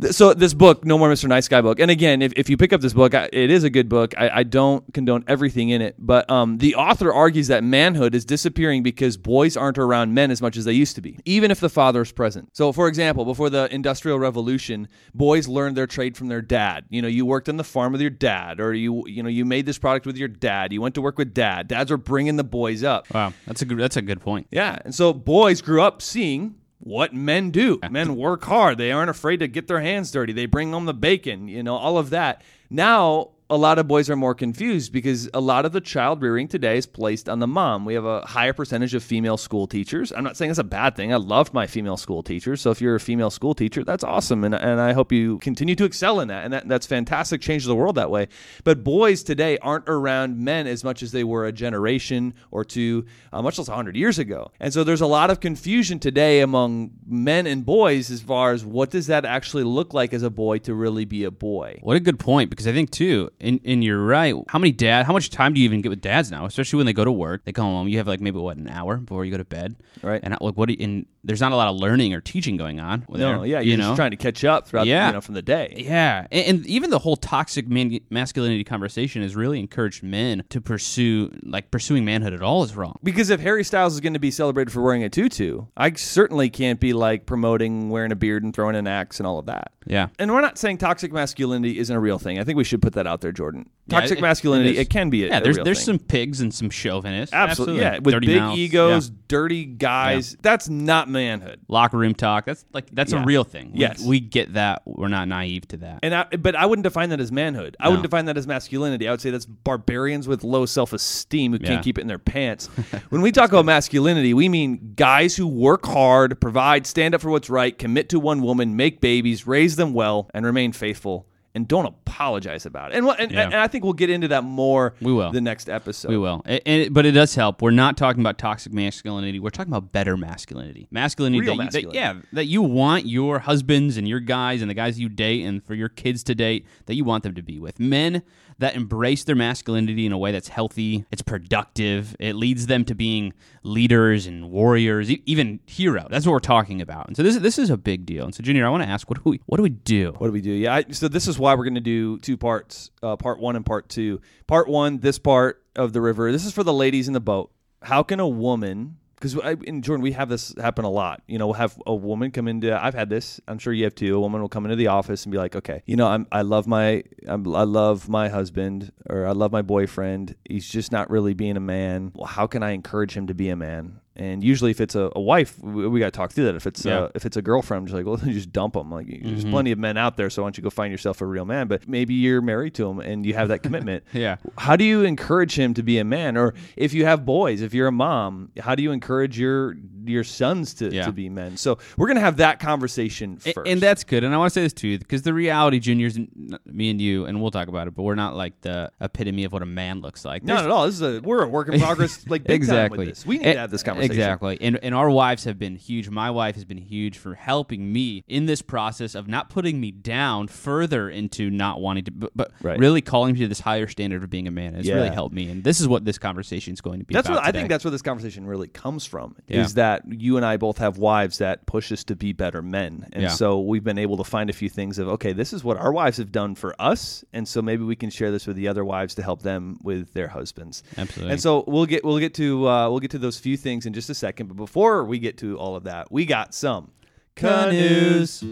Th- 0.00 0.12
So 0.14 0.34
this 0.34 0.54
book, 0.54 0.84
No 0.84 0.96
More 0.98 1.10
Mr. 1.10 1.28
Nice 1.28 1.48
Guy 1.48 1.60
book, 1.60 1.80
and 1.80 1.90
again, 1.90 2.22
if, 2.22 2.32
if 2.36 2.48
you 2.48 2.56
pick 2.56 2.72
up 2.72 2.80
this 2.80 2.92
book, 2.92 3.14
I, 3.14 3.28
it 3.32 3.50
is 3.50 3.64
a 3.64 3.70
good 3.70 3.88
book. 3.88 4.14
I, 4.16 4.30
I 4.40 4.42
don't 4.42 4.92
condone 4.94 5.24
everything 5.26 5.70
in 5.70 5.82
it, 5.82 5.96
but 5.98 6.28
um, 6.30 6.58
the 6.58 6.74
author 6.76 7.12
argues 7.12 7.48
that 7.48 7.64
manhood 7.64 8.14
is 8.14 8.24
disappearing 8.24 8.82
because 8.82 9.16
boys 9.16 9.56
aren't 9.56 9.78
around 9.78 10.14
men 10.14 10.30
as 10.30 10.40
much 10.42 10.56
as 10.56 10.64
they 10.64 10.72
used 10.72 10.94
to 10.96 11.00
be, 11.00 11.18
even 11.24 11.50
if 11.50 11.60
the 11.60 11.68
father 11.68 12.02
is 12.02 12.12
present. 12.12 12.50
So, 12.56 12.72
for 12.72 12.88
example, 12.88 13.24
before 13.24 13.50
the 13.50 13.72
Industrial 13.74 14.18
Revolution, 14.18 14.88
boys 15.14 15.48
learned 15.48 15.76
their 15.76 15.86
trade 15.86 16.16
from 16.16 16.28
their 16.28 16.42
dad. 16.42 16.84
You 16.90 17.02
know, 17.02 17.08
you 17.08 17.26
worked 17.26 17.48
on 17.48 17.56
the 17.56 17.64
farm 17.64 17.92
with 17.92 18.00
your 18.00 18.10
dad, 18.10 18.60
or 18.60 18.74
you 18.74 19.04
you 19.06 19.22
know 19.22 19.28
you 19.28 19.44
made 19.44 19.66
this 19.66 19.78
product 19.78 20.06
with 20.06 20.16
your 20.16 20.28
dad. 20.28 20.72
You 20.72 20.80
went 20.80 20.94
to 20.96 21.02
work 21.02 21.18
with 21.18 21.34
dad. 21.34 21.68
Dads 21.68 21.90
were 21.90 21.96
bringing 21.96 22.36
the 22.36 22.44
boys 22.44 22.84
up. 22.84 23.12
Wow, 23.12 23.32
that's 23.46 23.62
a 23.62 23.64
good. 23.64 23.78
That's 23.78 23.96
a 23.96 24.02
good 24.02 24.20
point. 24.20 24.46
Yeah. 24.50 24.78
And 24.84 24.94
so 24.94 25.12
boys 25.12 25.60
grew 25.60 25.82
up 25.82 26.02
seeing 26.02 26.54
what 26.78 27.14
men 27.14 27.50
do. 27.50 27.80
Men 27.90 28.16
work 28.16 28.44
hard. 28.44 28.78
They 28.78 28.92
aren't 28.92 29.10
afraid 29.10 29.38
to 29.38 29.48
get 29.48 29.66
their 29.68 29.80
hands 29.80 30.10
dirty. 30.10 30.32
They 30.32 30.46
bring 30.46 30.72
home 30.72 30.86
the 30.86 30.94
bacon, 30.94 31.48
you 31.48 31.62
know, 31.62 31.76
all 31.76 31.98
of 31.98 32.10
that. 32.10 32.42
Now, 32.70 33.30
a 33.50 33.56
lot 33.56 33.78
of 33.78 33.88
boys 33.88 34.10
are 34.10 34.16
more 34.16 34.34
confused 34.34 34.92
because 34.92 35.30
a 35.32 35.40
lot 35.40 35.64
of 35.64 35.72
the 35.72 35.80
child 35.80 36.20
rearing 36.20 36.48
today 36.48 36.76
is 36.76 36.86
placed 36.86 37.30
on 37.30 37.38
the 37.38 37.46
mom. 37.46 37.86
We 37.86 37.94
have 37.94 38.04
a 38.04 38.20
higher 38.26 38.52
percentage 38.52 38.94
of 38.94 39.02
female 39.02 39.38
school 39.38 39.66
teachers. 39.66 40.12
I'm 40.12 40.22
not 40.22 40.36
saying 40.36 40.50
it's 40.50 40.60
a 40.60 40.64
bad 40.64 40.96
thing. 40.96 41.14
I 41.14 41.16
loved 41.16 41.54
my 41.54 41.66
female 41.66 41.96
school 41.96 42.22
teachers. 42.22 42.60
So 42.60 42.70
if 42.70 42.82
you're 42.82 42.96
a 42.96 43.00
female 43.00 43.30
school 43.30 43.54
teacher, 43.54 43.84
that's 43.84 44.04
awesome. 44.04 44.44
And, 44.44 44.54
and 44.54 44.80
I 44.80 44.92
hope 44.92 45.12
you 45.12 45.38
continue 45.38 45.74
to 45.76 45.84
excel 45.84 46.20
in 46.20 46.28
that. 46.28 46.44
And 46.44 46.52
that, 46.52 46.68
that's 46.68 46.86
fantastic. 46.86 47.40
Change 47.40 47.64
the 47.64 47.74
world 47.74 47.94
that 47.94 48.10
way. 48.10 48.28
But 48.64 48.84
boys 48.84 49.22
today 49.22 49.56
aren't 49.58 49.88
around 49.88 50.38
men 50.38 50.66
as 50.66 50.84
much 50.84 51.02
as 51.02 51.12
they 51.12 51.24
were 51.24 51.46
a 51.46 51.52
generation 51.52 52.34
or 52.50 52.66
two, 52.66 53.06
uh, 53.32 53.40
much 53.40 53.56
less 53.56 53.68
100 53.68 53.96
years 53.96 54.18
ago. 54.18 54.50
And 54.60 54.74
so 54.74 54.84
there's 54.84 55.00
a 55.00 55.06
lot 55.06 55.30
of 55.30 55.40
confusion 55.40 55.98
today 55.98 56.40
among 56.40 56.90
men 57.06 57.46
and 57.46 57.64
boys 57.64 58.10
as 58.10 58.20
far 58.20 58.52
as 58.52 58.62
what 58.62 58.90
does 58.90 59.06
that 59.06 59.24
actually 59.24 59.64
look 59.64 59.94
like 59.94 60.12
as 60.12 60.22
a 60.22 60.30
boy 60.30 60.58
to 60.58 60.74
really 60.74 61.06
be 61.06 61.24
a 61.24 61.30
boy. 61.30 61.78
What 61.82 61.96
a 61.96 62.00
good 62.00 62.18
point 62.18 62.50
because 62.50 62.66
I 62.66 62.72
think 62.72 62.90
too, 62.90 63.30
and, 63.40 63.60
and 63.64 63.84
you're 63.84 64.04
right. 64.04 64.34
How 64.48 64.58
many 64.58 64.72
dad? 64.72 65.06
How 65.06 65.12
much 65.12 65.30
time 65.30 65.54
do 65.54 65.60
you 65.60 65.64
even 65.64 65.80
get 65.80 65.90
with 65.90 66.00
dads 66.00 66.30
now? 66.30 66.44
Especially 66.44 66.78
when 66.78 66.86
they 66.86 66.92
go 66.92 67.04
to 67.04 67.12
work, 67.12 67.44
they 67.44 67.52
come 67.52 67.66
home. 67.66 67.88
You 67.88 67.98
have 67.98 68.08
like 68.08 68.20
maybe 68.20 68.38
what 68.38 68.56
an 68.56 68.68
hour 68.68 68.96
before 68.96 69.24
you 69.24 69.30
go 69.30 69.38
to 69.38 69.44
bed, 69.44 69.76
Right. 70.02 70.20
And 70.22 70.36
like 70.40 70.54
what? 70.56 70.68
Do 70.68 70.74
you, 70.74 70.84
and 70.84 71.06
there's 71.28 71.40
not 71.40 71.52
a 71.52 71.56
lot 71.56 71.68
of 71.68 71.76
learning 71.76 72.14
or 72.14 72.20
teaching 72.20 72.56
going 72.56 72.80
on. 72.80 73.04
No, 73.08 73.18
there, 73.18 73.46
yeah, 73.46 73.60
you 73.60 73.70
you're 73.70 73.78
know. 73.78 73.90
just 73.90 73.96
trying 73.96 74.10
to 74.10 74.16
catch 74.16 74.44
up 74.44 74.66
throughout, 74.66 74.86
Yeah. 74.86 75.06
you 75.06 75.12
know, 75.12 75.20
from 75.20 75.34
the 75.34 75.42
day. 75.42 75.74
Yeah, 75.76 76.26
and, 76.32 76.46
and 76.58 76.66
even 76.66 76.90
the 76.90 76.98
whole 76.98 77.16
toxic 77.16 77.68
man- 77.68 78.00
masculinity 78.10 78.64
conversation 78.64 79.22
has 79.22 79.36
really 79.36 79.60
encouraged 79.60 80.02
men 80.02 80.42
to 80.48 80.60
pursue 80.60 81.30
like 81.44 81.70
pursuing 81.70 82.04
manhood 82.04 82.32
at 82.32 82.42
all 82.42 82.62
is 82.64 82.74
wrong. 82.74 82.98
Because 83.04 83.30
if 83.30 83.40
Harry 83.40 83.62
Styles 83.62 83.94
is 83.94 84.00
going 84.00 84.14
to 84.14 84.18
be 84.18 84.30
celebrated 84.30 84.72
for 84.72 84.82
wearing 84.82 85.04
a 85.04 85.08
tutu, 85.08 85.66
I 85.76 85.92
certainly 85.92 86.50
can't 86.50 86.80
be 86.80 86.92
like 86.94 87.26
promoting 87.26 87.90
wearing 87.90 88.10
a 88.10 88.16
beard 88.16 88.42
and 88.42 88.54
throwing 88.54 88.74
an 88.74 88.86
axe 88.86 89.20
and 89.20 89.26
all 89.26 89.38
of 89.38 89.46
that. 89.46 89.72
Yeah, 89.86 90.08
And 90.18 90.30
we're 90.32 90.42
not 90.42 90.58
saying 90.58 90.78
toxic 90.78 91.12
masculinity 91.12 91.78
isn't 91.78 91.94
a 91.96 91.98
real 92.00 92.18
thing. 92.18 92.38
I 92.38 92.44
think 92.44 92.58
we 92.58 92.64
should 92.64 92.82
put 92.82 92.92
that 92.92 93.06
out 93.06 93.22
there, 93.22 93.32
Jordan. 93.32 93.70
Yeah, 93.86 94.00
Toxic 94.00 94.18
it- 94.18 94.20
masculinity, 94.20 94.76
it 94.76 94.80
it, 94.82 94.90
can 94.90 95.08
be 95.08 95.24
a, 95.24 95.28
yeah. 95.28 95.40
There's 95.40 95.56
there's 95.56 95.78
thing. 95.78 95.98
some 95.98 95.98
pigs 95.98 96.42
and 96.42 96.52
some 96.52 96.68
chauvinists. 96.68 97.32
Absolutely, 97.34 97.80
yeah, 97.80 97.98
with 97.98 98.20
big 98.20 98.36
mouths, 98.38 98.58
egos, 98.58 99.08
yeah. 99.08 99.14
dirty 99.28 99.64
guys. 99.64 100.36
That's 100.42 100.68
not 100.68 101.08
manhood. 101.18 101.60
locker 101.68 101.96
room 101.98 102.14
talk. 102.14 102.44
That's 102.46 102.64
like 102.72 102.88
that's 102.92 103.12
Yeah. 103.12 103.22
a 103.22 103.26
real 103.26 103.44
thing. 103.44 103.72
We- 103.72 103.80
Yes. 103.80 104.02
we, 104.04 104.20
get 104.20 104.54
that. 104.54 104.82
We're 104.86 105.08
not 105.08 105.28
naive 105.28 105.66
to 105.68 105.76
that. 105.78 106.00
And 106.02 106.14
I, 106.14 106.24
but 106.36 106.54
I 106.54 106.66
wouldn't 106.66 106.84
define 106.84 107.08
that 107.10 107.20
as 107.20 107.30
manhood. 107.32 107.76
I 107.80 107.84
No. 107.84 107.90
wouldn't 107.90 108.04
define 108.04 108.24
that 108.26 108.36
as 108.36 108.46
masculinity. 108.46 109.06
I 109.08 109.10
would 109.10 109.20
say 109.20 109.30
that's 109.30 109.46
barbarians 109.46 110.26
with 110.28 110.44
low 110.44 110.66
self 110.66 110.92
esteem 110.92 111.52
who 111.52 111.58
Yeah. 111.60 111.68
can't 111.68 111.84
keep 111.84 111.98
it 111.98 112.02
in 112.02 112.08
their 112.08 112.18
pants. 112.18 112.66
when 113.10 113.20
we 113.22 113.32
talk 113.32 113.50
about 113.50 113.64
masculinity, 113.64 114.34
we 114.34 114.48
mean 114.48 114.92
guys 114.96 115.36
who 115.36 115.46
work 115.46 115.86
hard, 115.86 116.40
provide, 116.40 116.86
stand 116.86 117.14
up 117.14 117.20
for 117.20 117.30
what's 117.30 117.50
right, 117.50 117.76
commit 117.78 118.08
to 118.10 118.18
one 118.20 118.42
woman, 118.42 118.76
make 118.76 119.00
babies, 119.00 119.46
raise 119.46 119.76
them 119.76 119.92
well, 119.94 120.28
and 120.34 120.44
remain 120.46 120.72
faithful. 120.72 121.26
And 121.58 121.66
don't 121.66 121.86
apologize 121.86 122.66
about 122.66 122.92
it. 122.92 122.98
And, 122.98 123.04
what- 123.04 123.18
and, 123.18 123.32
Yeah. 123.32 123.46
and 123.46 123.54
I 123.56 123.66
think 123.66 123.82
we'll 123.82 123.92
get 123.94 124.10
into 124.10 124.28
that 124.28 124.44
more. 124.44 124.94
We 125.00 125.12
will. 125.12 125.32
the 125.32 125.40
next 125.40 125.68
episode. 125.68 126.08
We 126.08 126.16
will, 126.16 126.40
but 126.44 127.04
it 127.04 127.10
does 127.10 127.34
help. 127.34 127.62
We're 127.62 127.72
not 127.72 127.96
talking 127.96 128.20
about 128.20 128.38
toxic 128.38 128.72
masculinity. 128.72 129.40
We're 129.40 129.50
talking 129.50 129.72
about 129.72 129.90
better 129.90 130.16
masculinity. 130.16 130.86
Masculinity, 130.92 131.40
Real 131.40 131.46
that, 131.48 131.52
you, 131.52 131.58
that- 131.58 131.64
masculinity. 131.64 131.98
yeah, 131.98 132.22
that 132.32 132.44
you 132.46 132.62
want 132.62 133.06
your 133.06 133.40
husbands 133.40 133.96
and 133.96 134.06
your 134.08 134.20
guys 134.20 134.62
and 134.62 134.70
the 134.70 134.74
guys 134.74 135.00
you 135.00 135.08
date 135.08 135.42
and 135.44 135.64
for 135.64 135.74
your 135.74 135.88
kids 135.88 136.22
to 136.24 136.34
date 136.36 136.64
that 136.86 136.94
you 136.94 137.02
want 137.02 137.24
them 137.24 137.34
to 137.34 137.42
be 137.42 137.58
with. 137.58 137.80
Men 137.80 138.22
that 138.58 138.74
embrace 138.74 139.24
their 139.24 139.36
masculinity 139.36 140.04
in 140.06 140.12
a 140.12 140.18
way 140.18 140.32
that's 140.32 140.48
healthy, 140.48 141.04
it's 141.10 141.22
productive, 141.22 142.16
it 142.18 142.34
leads 142.34 142.66
them 142.66 142.84
to 142.84 142.94
being 142.94 143.32
leaders 143.62 144.26
and 144.26 144.50
warriors, 144.50 145.10
even 145.10 145.60
hero. 145.66 146.06
That's 146.10 146.26
what 146.26 146.32
we're 146.32 146.40
talking 146.40 146.80
about. 146.80 147.06
And 147.08 147.16
so 147.16 147.22
this 147.22 147.36
this 147.36 147.58
is 147.58 147.70
a 147.70 147.76
big 147.76 148.04
deal. 148.04 148.24
And 148.24 148.34
so, 148.34 148.42
Junior, 148.42 148.66
I 148.66 148.70
want 148.70 148.82
to 148.82 148.88
ask, 148.88 149.08
what 149.08 149.22
do 149.22 149.30
we 149.30 149.40
what 149.46 149.56
do 149.56 149.62
we 149.62 149.70
do? 149.70 150.14
What 150.18 150.28
do 150.28 150.32
we 150.32 150.40
do? 150.40 150.50
Yeah, 150.50 150.74
I, 150.76 150.84
so 150.90 151.08
this 151.08 151.28
is 151.28 151.38
why 151.38 151.54
we're 151.54 151.64
going 151.64 151.74
to 151.74 151.80
do 151.80 152.18
two 152.18 152.36
parts, 152.36 152.90
uh, 153.02 153.16
part 153.16 153.38
one 153.38 153.56
and 153.56 153.64
part 153.64 153.88
two. 153.88 154.20
Part 154.46 154.68
one, 154.68 154.98
this 154.98 155.18
part 155.18 155.62
of 155.76 155.92
the 155.92 156.00
river. 156.00 156.32
This 156.32 156.44
is 156.44 156.52
for 156.52 156.64
the 156.64 156.72
ladies 156.72 157.06
in 157.06 157.14
the 157.14 157.20
boat. 157.20 157.52
How 157.82 158.02
can 158.02 158.18
a 158.20 158.28
woman? 158.28 158.96
Because 159.20 159.34
in 159.64 159.82
Jordan, 159.82 160.02
we 160.02 160.12
have 160.12 160.28
this 160.28 160.54
happen 160.60 160.84
a 160.84 160.90
lot. 160.90 161.22
You 161.26 161.38
know, 161.38 161.46
we'll 161.46 161.54
have 161.54 161.80
a 161.86 161.94
woman 161.94 162.30
come 162.30 162.46
into. 162.46 162.72
I've 162.72 162.94
had 162.94 163.10
this. 163.10 163.40
I'm 163.48 163.58
sure 163.58 163.72
you 163.72 163.84
have 163.84 163.94
too. 163.94 164.16
A 164.16 164.20
woman 164.20 164.40
will 164.40 164.48
come 164.48 164.64
into 164.64 164.76
the 164.76 164.86
office 164.86 165.24
and 165.24 165.32
be 165.32 165.38
like, 165.38 165.56
"Okay, 165.56 165.82
you 165.86 165.96
know, 165.96 166.06
I'm, 166.06 166.26
I 166.30 166.42
love 166.42 166.66
my, 166.66 167.02
I'm, 167.26 167.46
I 167.54 167.64
love 167.64 168.08
my 168.08 168.28
husband, 168.28 168.92
or 169.08 169.26
I 169.26 169.32
love 169.32 169.50
my 169.50 169.62
boyfriend. 169.62 170.36
He's 170.48 170.68
just 170.68 170.92
not 170.92 171.10
really 171.10 171.34
being 171.34 171.56
a 171.56 171.60
man. 171.60 172.12
Well, 172.14 172.26
how 172.26 172.46
can 172.46 172.62
I 172.62 172.70
encourage 172.70 173.16
him 173.16 173.26
to 173.26 173.34
be 173.34 173.48
a 173.48 173.56
man?" 173.56 174.00
And 174.18 174.42
usually, 174.42 174.72
if 174.72 174.80
it's 174.80 174.94
a, 174.96 175.10
a 175.14 175.20
wife, 175.20 175.58
we, 175.62 175.86
we 175.86 176.00
got 176.00 176.06
to 176.06 176.10
talk 176.10 176.32
through 176.32 176.44
that. 176.46 176.56
If 176.56 176.66
it's 176.66 176.84
Yeah. 176.84 177.04
a, 177.04 177.10
if 177.14 177.24
it's 177.24 177.36
a 177.36 177.42
girlfriend, 177.42 177.82
I'm 177.82 177.86
just 177.86 177.94
like, 177.94 178.04
well, 178.04 178.16
then 178.22 178.32
just 178.32 178.52
dump 178.52 178.74
them. 178.74 178.90
Like, 178.90 179.06
there's 179.06 179.42
Mm-hmm. 179.42 179.50
plenty 179.52 179.70
of 179.72 179.78
men 179.78 179.96
out 179.96 180.16
there, 180.16 180.28
so 180.28 180.42
why 180.42 180.46
don't 180.46 180.56
you 180.58 180.62
go 180.64 180.70
find 180.70 180.90
yourself 180.90 181.20
a 181.20 181.26
real 181.26 181.44
man? 181.44 181.68
But 181.68 181.86
maybe 181.88 182.14
you're 182.14 182.42
married 182.42 182.74
to 182.74 182.88
him 182.88 182.98
and 183.00 183.24
you 183.24 183.34
have 183.34 183.48
that 183.48 183.62
commitment. 183.62 184.04
Yeah. 184.12 184.36
How 184.56 184.74
do 184.76 184.84
you 184.84 185.02
encourage 185.04 185.56
him 185.58 185.74
to 185.74 185.82
be 185.82 185.98
a 185.98 186.04
man? 186.04 186.36
Or 186.36 186.54
if 186.76 186.92
you 186.92 187.04
have 187.04 187.24
boys, 187.24 187.60
if 187.62 187.72
you're 187.74 187.86
a 187.86 187.92
mom, 187.92 188.50
how 188.58 188.74
do 188.74 188.82
you 188.82 188.90
encourage 188.90 189.38
your 189.38 189.76
your 190.08 190.24
sons 190.24 190.74
to, 190.74 190.92
Yeah. 190.92 191.04
to 191.06 191.12
be 191.12 191.28
men? 191.28 191.56
So 191.56 191.78
we're 191.96 192.08
gonna 192.08 192.20
have 192.20 192.38
that 192.38 192.58
conversation 192.60 193.36
first. 193.38 193.58
And 193.66 193.80
that's 193.80 194.04
good. 194.04 194.24
And 194.24 194.34
I 194.34 194.38
want 194.38 194.52
to 194.52 194.54
say 194.54 194.62
this 194.62 194.72
too, 194.72 194.98
because 194.98 195.22
the 195.22 195.34
reality, 195.34 195.78
juniors, 195.78 196.16
and 196.16 196.58
me 196.66 196.90
and 196.90 197.00
you, 197.00 197.24
and 197.26 197.40
we'll 197.40 197.50
talk 197.50 197.68
about 197.68 197.88
it, 197.88 197.94
but 197.94 198.02
we're 198.02 198.14
not 198.14 198.34
like 198.36 198.60
the 198.62 198.90
epitome 199.00 199.44
of 199.44 199.52
what 199.52 199.62
a 199.62 199.66
man 199.66 200.00
looks 200.00 200.24
like. 200.24 200.42
not 200.44 200.64
at 200.64 200.70
all. 200.70 200.86
This 200.86 200.94
is 200.96 201.02
a 201.02 201.20
we're 201.22 201.42
a 201.42 201.48
work 201.48 201.68
in 201.68 201.80
progress. 201.80 202.24
Like 202.28 202.48
exactly. 202.48 202.98
with 202.98 203.08
this. 203.08 203.26
We 203.26 203.38
need 203.38 203.48
E- 203.48 203.52
to 203.54 203.58
have 203.58 203.70
this 203.70 203.82
conversation. 203.82 204.12
Exactly. 204.12 204.58
And 204.60 204.78
and 204.82 204.94
our 204.94 205.10
wives 205.10 205.44
have 205.44 205.58
been 205.58 205.76
huge. 205.76 206.08
My 206.10 206.30
wife 206.30 206.54
has 206.56 206.64
been 206.64 206.78
huge 206.78 207.18
for 207.18 207.34
helping 207.34 207.92
me 207.92 208.24
in 208.28 208.46
this 208.46 208.62
process 208.62 209.14
of 209.14 209.28
not 209.28 209.50
putting 209.50 209.80
me 209.80 209.90
down 209.90 210.48
further 210.48 211.08
into 211.08 211.50
not 211.50 211.80
wanting 211.80 212.04
to, 212.04 212.10
but, 212.10 212.32
but 212.36 212.52
Right. 212.62 212.78
really 212.78 213.00
calling 213.00 213.34
me 213.34 213.40
to 213.40 213.48
this 213.48 213.60
higher 213.60 213.86
standard 213.86 214.22
of 214.22 214.30
being 214.30 214.46
a 214.48 214.50
man. 214.50 214.74
It's 214.74 214.88
really 214.88 215.08
helped 215.10 215.34
me. 215.34 215.48
And 215.48 215.64
this 215.64 215.80
is 215.80 215.88
what 215.88 216.04
this 216.04 216.18
conversation 216.18 216.72
is 216.72 216.80
going 216.80 216.98
to 217.00 217.04
be. 217.04 217.14
That's 217.14 217.28
about 217.28 217.40
what 217.42 217.46
I 217.48 217.52
think. 217.52 217.68
That's 217.68 217.84
where 217.84 217.90
this 217.90 218.02
conversation 218.02 218.46
really 218.46 218.68
comes 218.68 219.04
from. 219.06 219.36
Yeah. 219.48 219.62
Is 219.62 219.74
that 219.74 219.97
you 220.06 220.36
and 220.36 220.44
I 220.46 220.56
both 220.56 220.78
have 220.78 220.98
wives 220.98 221.38
that 221.38 221.66
push 221.66 221.90
us 221.92 222.04
to 222.04 222.16
be 222.16 222.32
better 222.32 222.62
men, 222.62 223.08
and 223.12 223.22
Yeah. 223.24 223.28
so 223.28 223.60
we've 223.60 223.84
been 223.84 223.98
able 223.98 224.16
to 224.18 224.24
find 224.24 224.50
a 224.50 224.52
few 224.52 224.68
things 224.68 224.98
of 224.98 225.08
okay, 225.08 225.32
this 225.32 225.52
is 225.52 225.64
what 225.64 225.76
our 225.76 225.92
wives 225.92 226.16
have 226.18 226.30
done 226.32 226.54
for 226.54 226.74
us, 226.78 227.24
and 227.32 227.46
so 227.48 227.60
maybe 227.62 227.84
we 227.84 227.96
can 227.96 228.10
share 228.10 228.30
this 228.30 228.46
with 228.46 228.56
the 228.56 228.68
other 228.68 228.84
wives 228.84 229.14
to 229.16 229.22
help 229.22 229.42
them 229.42 229.78
with 229.82 230.12
their 230.14 230.28
husbands. 230.28 230.82
Absolutely. 230.96 231.32
And 231.32 231.40
so 231.40 231.64
we'll 231.66 231.86
get 231.86 232.04
we'll 232.04 232.18
get 232.18 232.34
to 232.34 232.68
uh, 232.68 232.88
we'll 232.90 233.00
get 233.00 233.10
to 233.12 233.18
those 233.18 233.38
few 233.38 233.56
things 233.56 233.86
in 233.86 233.92
just 233.92 234.10
a 234.10 234.14
second. 234.14 234.46
But 234.48 234.56
before 234.56 235.04
we 235.04 235.18
get 235.18 235.36
to 235.38 235.56
all 235.58 235.76
of 235.76 235.84
that, 235.84 236.10
we 236.12 236.24
got 236.26 236.54
some 236.54 236.90
canoes. 237.34 238.42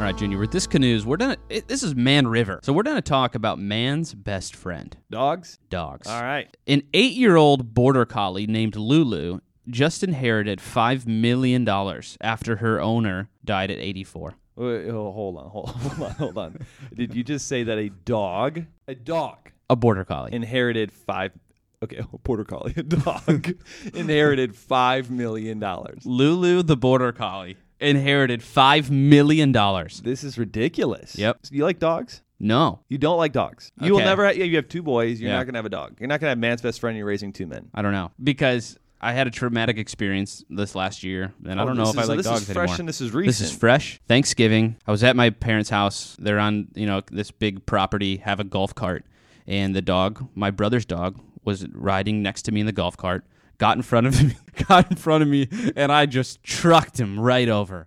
All 0.00 0.06
right, 0.06 0.16
Junior. 0.16 0.38
With 0.38 0.50
this 0.50 0.66
canoes, 0.66 1.04
we're 1.04 1.18
gonna. 1.18 1.36
It, 1.50 1.68
this 1.68 1.82
is 1.82 1.94
Man 1.94 2.26
River, 2.26 2.60
so 2.62 2.72
we're 2.72 2.84
gonna 2.84 3.02
talk 3.02 3.34
about 3.34 3.58
man's 3.58 4.14
best 4.14 4.56
friend, 4.56 4.96
Dogs. 5.10 5.58
dogs. 5.68 6.06
All 6.08 6.22
right. 6.22 6.56
An 6.66 6.84
eight-year-old 6.94 7.74
border 7.74 8.06
collie 8.06 8.46
named 8.46 8.76
Lulu 8.76 9.40
just 9.68 10.02
inherited 10.02 10.58
five 10.58 11.06
million 11.06 11.66
dollars 11.66 12.16
after 12.22 12.56
her 12.56 12.80
owner 12.80 13.28
died 13.44 13.70
at 13.70 13.76
84. 13.78 14.36
Wait, 14.56 14.88
oh, 14.88 15.12
hold 15.12 15.36
on, 15.36 15.50
hold, 15.50 15.68
hold 15.76 16.02
on, 16.02 16.10
hold 16.12 16.38
on. 16.38 16.58
Did 16.94 17.14
you 17.14 17.22
just 17.22 17.46
say 17.46 17.64
that 17.64 17.76
a 17.76 17.90
dog, 17.90 18.64
a 18.88 18.94
dog, 18.94 19.50
A 19.68 19.76
border 19.76 20.06
collie. 20.06 20.32
inherited 20.32 20.90
five? 20.92 21.32
Okay, 21.82 21.98
a 22.12 22.18
border 22.18 22.44
collie, 22.44 22.72
a 22.74 22.82
dog 22.82 23.52
inherited 23.94 24.56
five 24.56 25.10
million 25.10 25.58
dollars. 25.58 26.06
Lulu 26.06 26.62
the 26.62 26.76
border 26.78 27.12
collie 27.12 27.58
inherited 27.80 28.42
five 28.42 28.90
million 28.90 29.52
dollars. 29.52 30.00
This 30.04 30.22
is 30.24 30.38
ridiculous. 30.38 31.16
Yep. 31.16 31.38
You 31.50 31.64
like 31.64 31.78
dogs? 31.78 32.22
No, 32.42 32.80
You 32.88 32.96
don't 32.96 33.18
like 33.18 33.32
dogs. 33.32 33.70
You 33.82 33.92
will 33.92 33.98
Okay. 33.98 34.06
never. 34.06 34.24
Ha- 34.24 34.30
yeah, 34.32 34.44
you 34.44 34.56
have 34.56 34.66
two 34.68 34.82
boys. 34.82 35.20
You're 35.20 35.30
Yeah. 35.30 35.36
not 35.36 35.44
gonna 35.46 35.58
have 35.58 35.66
a 35.66 35.70
dog. 35.70 35.96
You're 36.00 36.08
not 36.08 36.20
gonna 36.20 36.30
have 36.30 36.38
man's 36.38 36.62
best 36.62 36.80
friend. 36.80 36.96
You're 36.96 37.04
raising 37.06 37.32
two 37.34 37.46
men. 37.46 37.68
I 37.74 37.82
don't 37.82 37.92
know 37.92 38.12
because 38.22 38.78
I 39.02 39.12
had 39.12 39.26
a 39.26 39.30
traumatic 39.30 39.76
experience 39.78 40.42
this 40.48 40.74
last 40.74 41.02
year, 41.04 41.32
and 41.46 41.60
I 41.60 41.62
Oh, 41.62 41.66
don't 41.66 41.76
know 41.76 41.84
this 41.84 41.92
if 41.94 41.98
I 41.98 42.00
is- 42.00 42.06
so 42.06 42.12
like 42.12 42.16
this 42.18 42.26
dogs 42.26 42.40
is 42.42 42.46
fresh 42.52 42.56
anymore. 42.68 42.76
and 42.80 42.88
this 42.88 43.00
is 43.02 43.12
recent. 43.12 43.26
This 43.26 43.40
recent. 43.40 43.54
is 43.54 43.58
fresh. 43.58 44.00
Thanksgiving. 44.08 44.76
I 44.86 44.90
was 44.90 45.04
at 45.04 45.16
my 45.16 45.28
parents' 45.30 45.68
house. 45.70 46.16
They're 46.18 46.38
on, 46.38 46.68
you 46.74 46.86
know, 46.86 47.02
this 47.12 47.30
big 47.30 47.66
property, 47.66 48.18
have 48.18 48.40
a 48.40 48.44
golf 48.44 48.74
cart, 48.74 49.04
and 49.46 49.74
the 49.76 49.82
dog, 49.82 50.26
my 50.34 50.50
brother's 50.50 50.86
dog, 50.86 51.20
was 51.44 51.66
riding 51.72 52.22
next 52.22 52.42
to 52.42 52.52
me 52.52 52.60
in 52.60 52.66
the 52.66 52.72
golf 52.72 52.96
cart. 52.96 53.24
Got 53.60 53.76
in 53.76 53.82
front 53.82 54.08
of 54.08 54.20
me, 54.24 54.34
got 54.68 54.90
in 54.90 54.96
front 54.96 55.22
of 55.22 55.28
me, 55.28 55.46
and 55.76 55.92
I 55.92 56.06
just 56.06 56.42
trucked 56.42 56.98
him 56.98 57.20
right 57.20 57.48
over. 57.48 57.86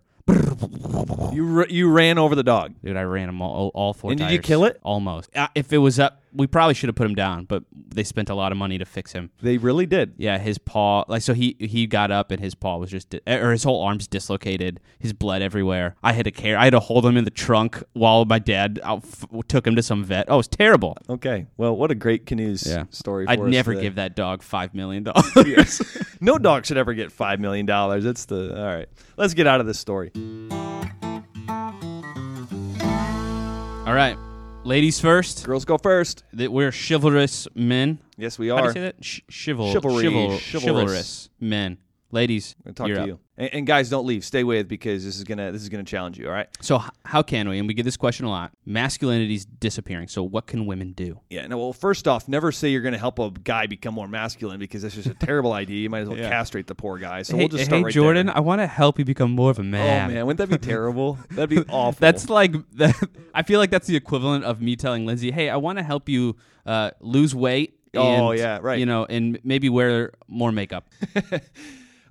You 1.33 1.57
r- 1.59 1.67
you 1.69 1.89
ran 1.91 2.17
over 2.17 2.35
the 2.35 2.43
dog. 2.43 2.75
Dude, 2.83 2.95
I 2.95 3.01
ran 3.01 3.27
him 3.27 3.41
all, 3.41 3.71
all 3.73 3.93
four 3.93 4.11
And 4.11 4.17
did 4.19 4.25
you 4.31 4.37
tires. 4.37 4.45
kill 4.45 4.63
it? 4.65 4.79
Almost. 4.83 5.35
Uh, 5.35 5.47
if 5.55 5.73
it 5.73 5.79
was 5.79 5.99
up, 5.99 6.21
we 6.35 6.47
probably 6.47 6.73
should 6.73 6.87
have 6.89 6.95
put 6.95 7.05
him 7.05 7.15
down, 7.15 7.45
but 7.45 7.63
they 7.73 8.03
spent 8.03 8.29
a 8.29 8.35
lot 8.35 8.51
of 8.51 8.57
money 8.57 8.77
to 8.77 8.85
fix 8.85 9.11
him. 9.13 9.29
They 9.41 9.57
really 9.57 9.85
did. 9.85 10.13
Yeah, 10.17 10.37
his 10.39 10.57
paw, 10.57 11.03
like 11.07 11.21
so 11.21 11.33
he 11.33 11.55
he 11.59 11.85
got 11.87 12.09
up 12.11 12.31
and 12.31 12.39
his 12.41 12.55
paw 12.55 12.77
was 12.77 12.89
just 12.89 13.09
di- 13.11 13.21
or 13.27 13.51
his 13.51 13.63
whole 13.63 13.81
arm's 13.83 14.07
dislocated, 14.07 14.79
his 14.99 15.13
blood 15.13 15.41
everywhere. 15.41 15.95
I 16.03 16.13
had 16.13 16.25
to 16.25 16.31
care. 16.31 16.57
I 16.57 16.63
had 16.65 16.71
to 16.71 16.79
hold 16.79 17.05
him 17.05 17.17
in 17.17 17.23
the 17.23 17.31
trunk 17.31 17.81
while 17.93 18.25
my 18.25 18.39
dad 18.39 18.79
out, 18.83 19.03
f- 19.03 19.25
took 19.47 19.67
him 19.67 19.75
to 19.75 19.83
some 19.83 20.03
vet. 20.03 20.25
Oh, 20.27 20.35
it 20.35 20.37
was 20.37 20.47
terrible. 20.47 20.97
Okay. 21.09 21.45
Well, 21.57 21.75
what 21.75 21.91
a 21.91 21.95
great 21.95 22.25
canoes 22.25 22.65
Yeah. 22.65 22.85
story. 22.89 23.25
For 23.25 23.31
I'd 23.31 23.39
never 23.41 23.73
today. 23.73 23.83
give 23.83 23.95
that 23.95 24.15
dog 24.15 24.41
five 24.43 24.73
million 24.73 25.03
dollars. 25.05 25.81
no 26.19 26.37
dog 26.37 26.65
should 26.65 26.77
ever 26.77 26.93
get 26.93 27.11
five 27.11 27.39
million 27.39 27.65
dollars. 27.65 28.05
It's 28.05 28.25
the 28.25 28.57
all 28.59 28.65
right. 28.75 28.89
Let's 29.17 29.33
get 29.33 29.45
out 29.47 29.59
of 29.59 29.67
this 29.67 29.77
story. 29.79 30.11
All 33.85 33.93
right, 33.93 34.17
ladies 34.63 34.99
first. 34.99 35.45
Girls 35.45 35.65
go 35.65 35.77
first. 35.77 36.23
That 36.33 36.51
we're 36.51 36.71
chivalrous 36.71 37.47
men. 37.55 37.99
Yes, 38.17 38.37
we 38.39 38.49
How 38.49 38.57
do 38.57 38.63
are. 38.63 38.67
you 38.67 38.73
say 38.73 38.81
that? 38.81 39.03
Sh- 39.03 39.21
chival- 39.29 39.71
Chivalry, 39.71 40.03
chival- 40.05 40.39
chivalrous. 40.39 40.51
chivalrous 40.63 41.29
men. 41.39 41.77
Ladies, 42.13 42.55
I'm 42.59 42.73
gonna 42.73 42.75
talk 42.75 42.95
to 42.95 43.01
up. 43.01 43.07
you. 43.07 43.19
And, 43.37 43.49
and 43.55 43.67
guys, 43.67 43.89
don't 43.89 44.05
leave. 44.05 44.23
Stay 44.23 44.43
with 44.43 44.67
because 44.67 45.03
this 45.03 45.17
is 45.17 45.23
gonna 45.23 45.51
this 45.51 45.63
is 45.63 45.69
gonna 45.69 45.83
challenge 45.83 46.19
you. 46.19 46.27
All 46.27 46.31
right. 46.31 46.47
So 46.61 46.75
h- 46.77 46.89
how 47.03 47.23
can 47.23 47.49
we? 47.49 47.57
And 47.57 47.67
we 47.67 47.73
get 47.73 47.83
this 47.85 47.97
question 47.97 48.27
a 48.27 48.29
lot. 48.29 48.51
Masculinity's 48.67 49.45
disappearing. 49.45 50.07
So 50.09 50.21
what 50.21 50.45
can 50.45 50.67
women 50.67 50.91
do? 50.91 51.19
Yeah. 51.31 51.47
No. 51.47 51.57
Well, 51.57 51.73
first 51.73 52.07
off, 52.07 52.27
never 52.27 52.51
say 52.51 52.69
you're 52.69 52.83
gonna 52.83 52.99
help 52.99 53.17
a 53.17 53.31
guy 53.31 53.65
become 53.65 53.95
more 53.95 54.07
masculine 54.07 54.59
because 54.59 54.83
that's 54.83 54.93
just 54.93 55.07
a 55.07 55.15
terrible 55.15 55.53
idea. 55.63 55.77
You 55.81 55.89
might 55.89 56.01
as 56.01 56.09
well 56.09 56.19
Yeah. 56.19 56.29
castrate 56.29 56.67
the 56.67 56.75
poor 56.75 56.99
guy. 56.99 57.23
So 57.23 57.35
hey, 57.35 57.39
we'll 57.41 57.47
just 57.49 57.65
start 57.65 57.79
hey, 57.79 57.83
right 57.85 57.93
Jordan, 57.93 58.27
there. 58.27 58.37
I 58.37 58.41
want 58.41 58.61
to 58.61 58.67
help 58.67 58.99
you 58.99 59.05
become 59.05 59.31
more 59.31 59.49
of 59.49 59.57
a 59.57 59.63
man. 59.63 60.11
Oh 60.11 60.13
man. 60.13 60.25
wouldn't 60.27 60.47
that 60.49 60.55
be 60.61 60.63
terrible? 60.67 61.17
That'd 61.31 61.49
be 61.49 61.63
awful. 61.67 61.97
That's 61.99 62.29
like 62.29 62.53
that, 62.73 62.95
I 63.33 63.41
feel 63.41 63.59
like 63.59 63.71
that's 63.71 63.87
the 63.87 63.95
equivalent 63.95 64.45
of 64.45 64.61
me 64.61 64.75
telling 64.75 65.07
Lindsay, 65.07 65.31
"Hey, 65.31 65.49
I 65.49 65.57
want 65.57 65.79
to 65.79 65.83
help 65.83 66.07
you 66.07 66.35
uh, 66.67 66.91
lose 66.99 67.33
weight." 67.33 67.79
Oh, 67.95 68.31
yeah, 68.31 68.57
right. 68.61 68.79
You 68.79 68.85
know, 68.87 69.05
and 69.05 69.39
maybe 69.43 69.69
wear 69.69 70.13
more 70.27 70.51
makeup. 70.51 70.87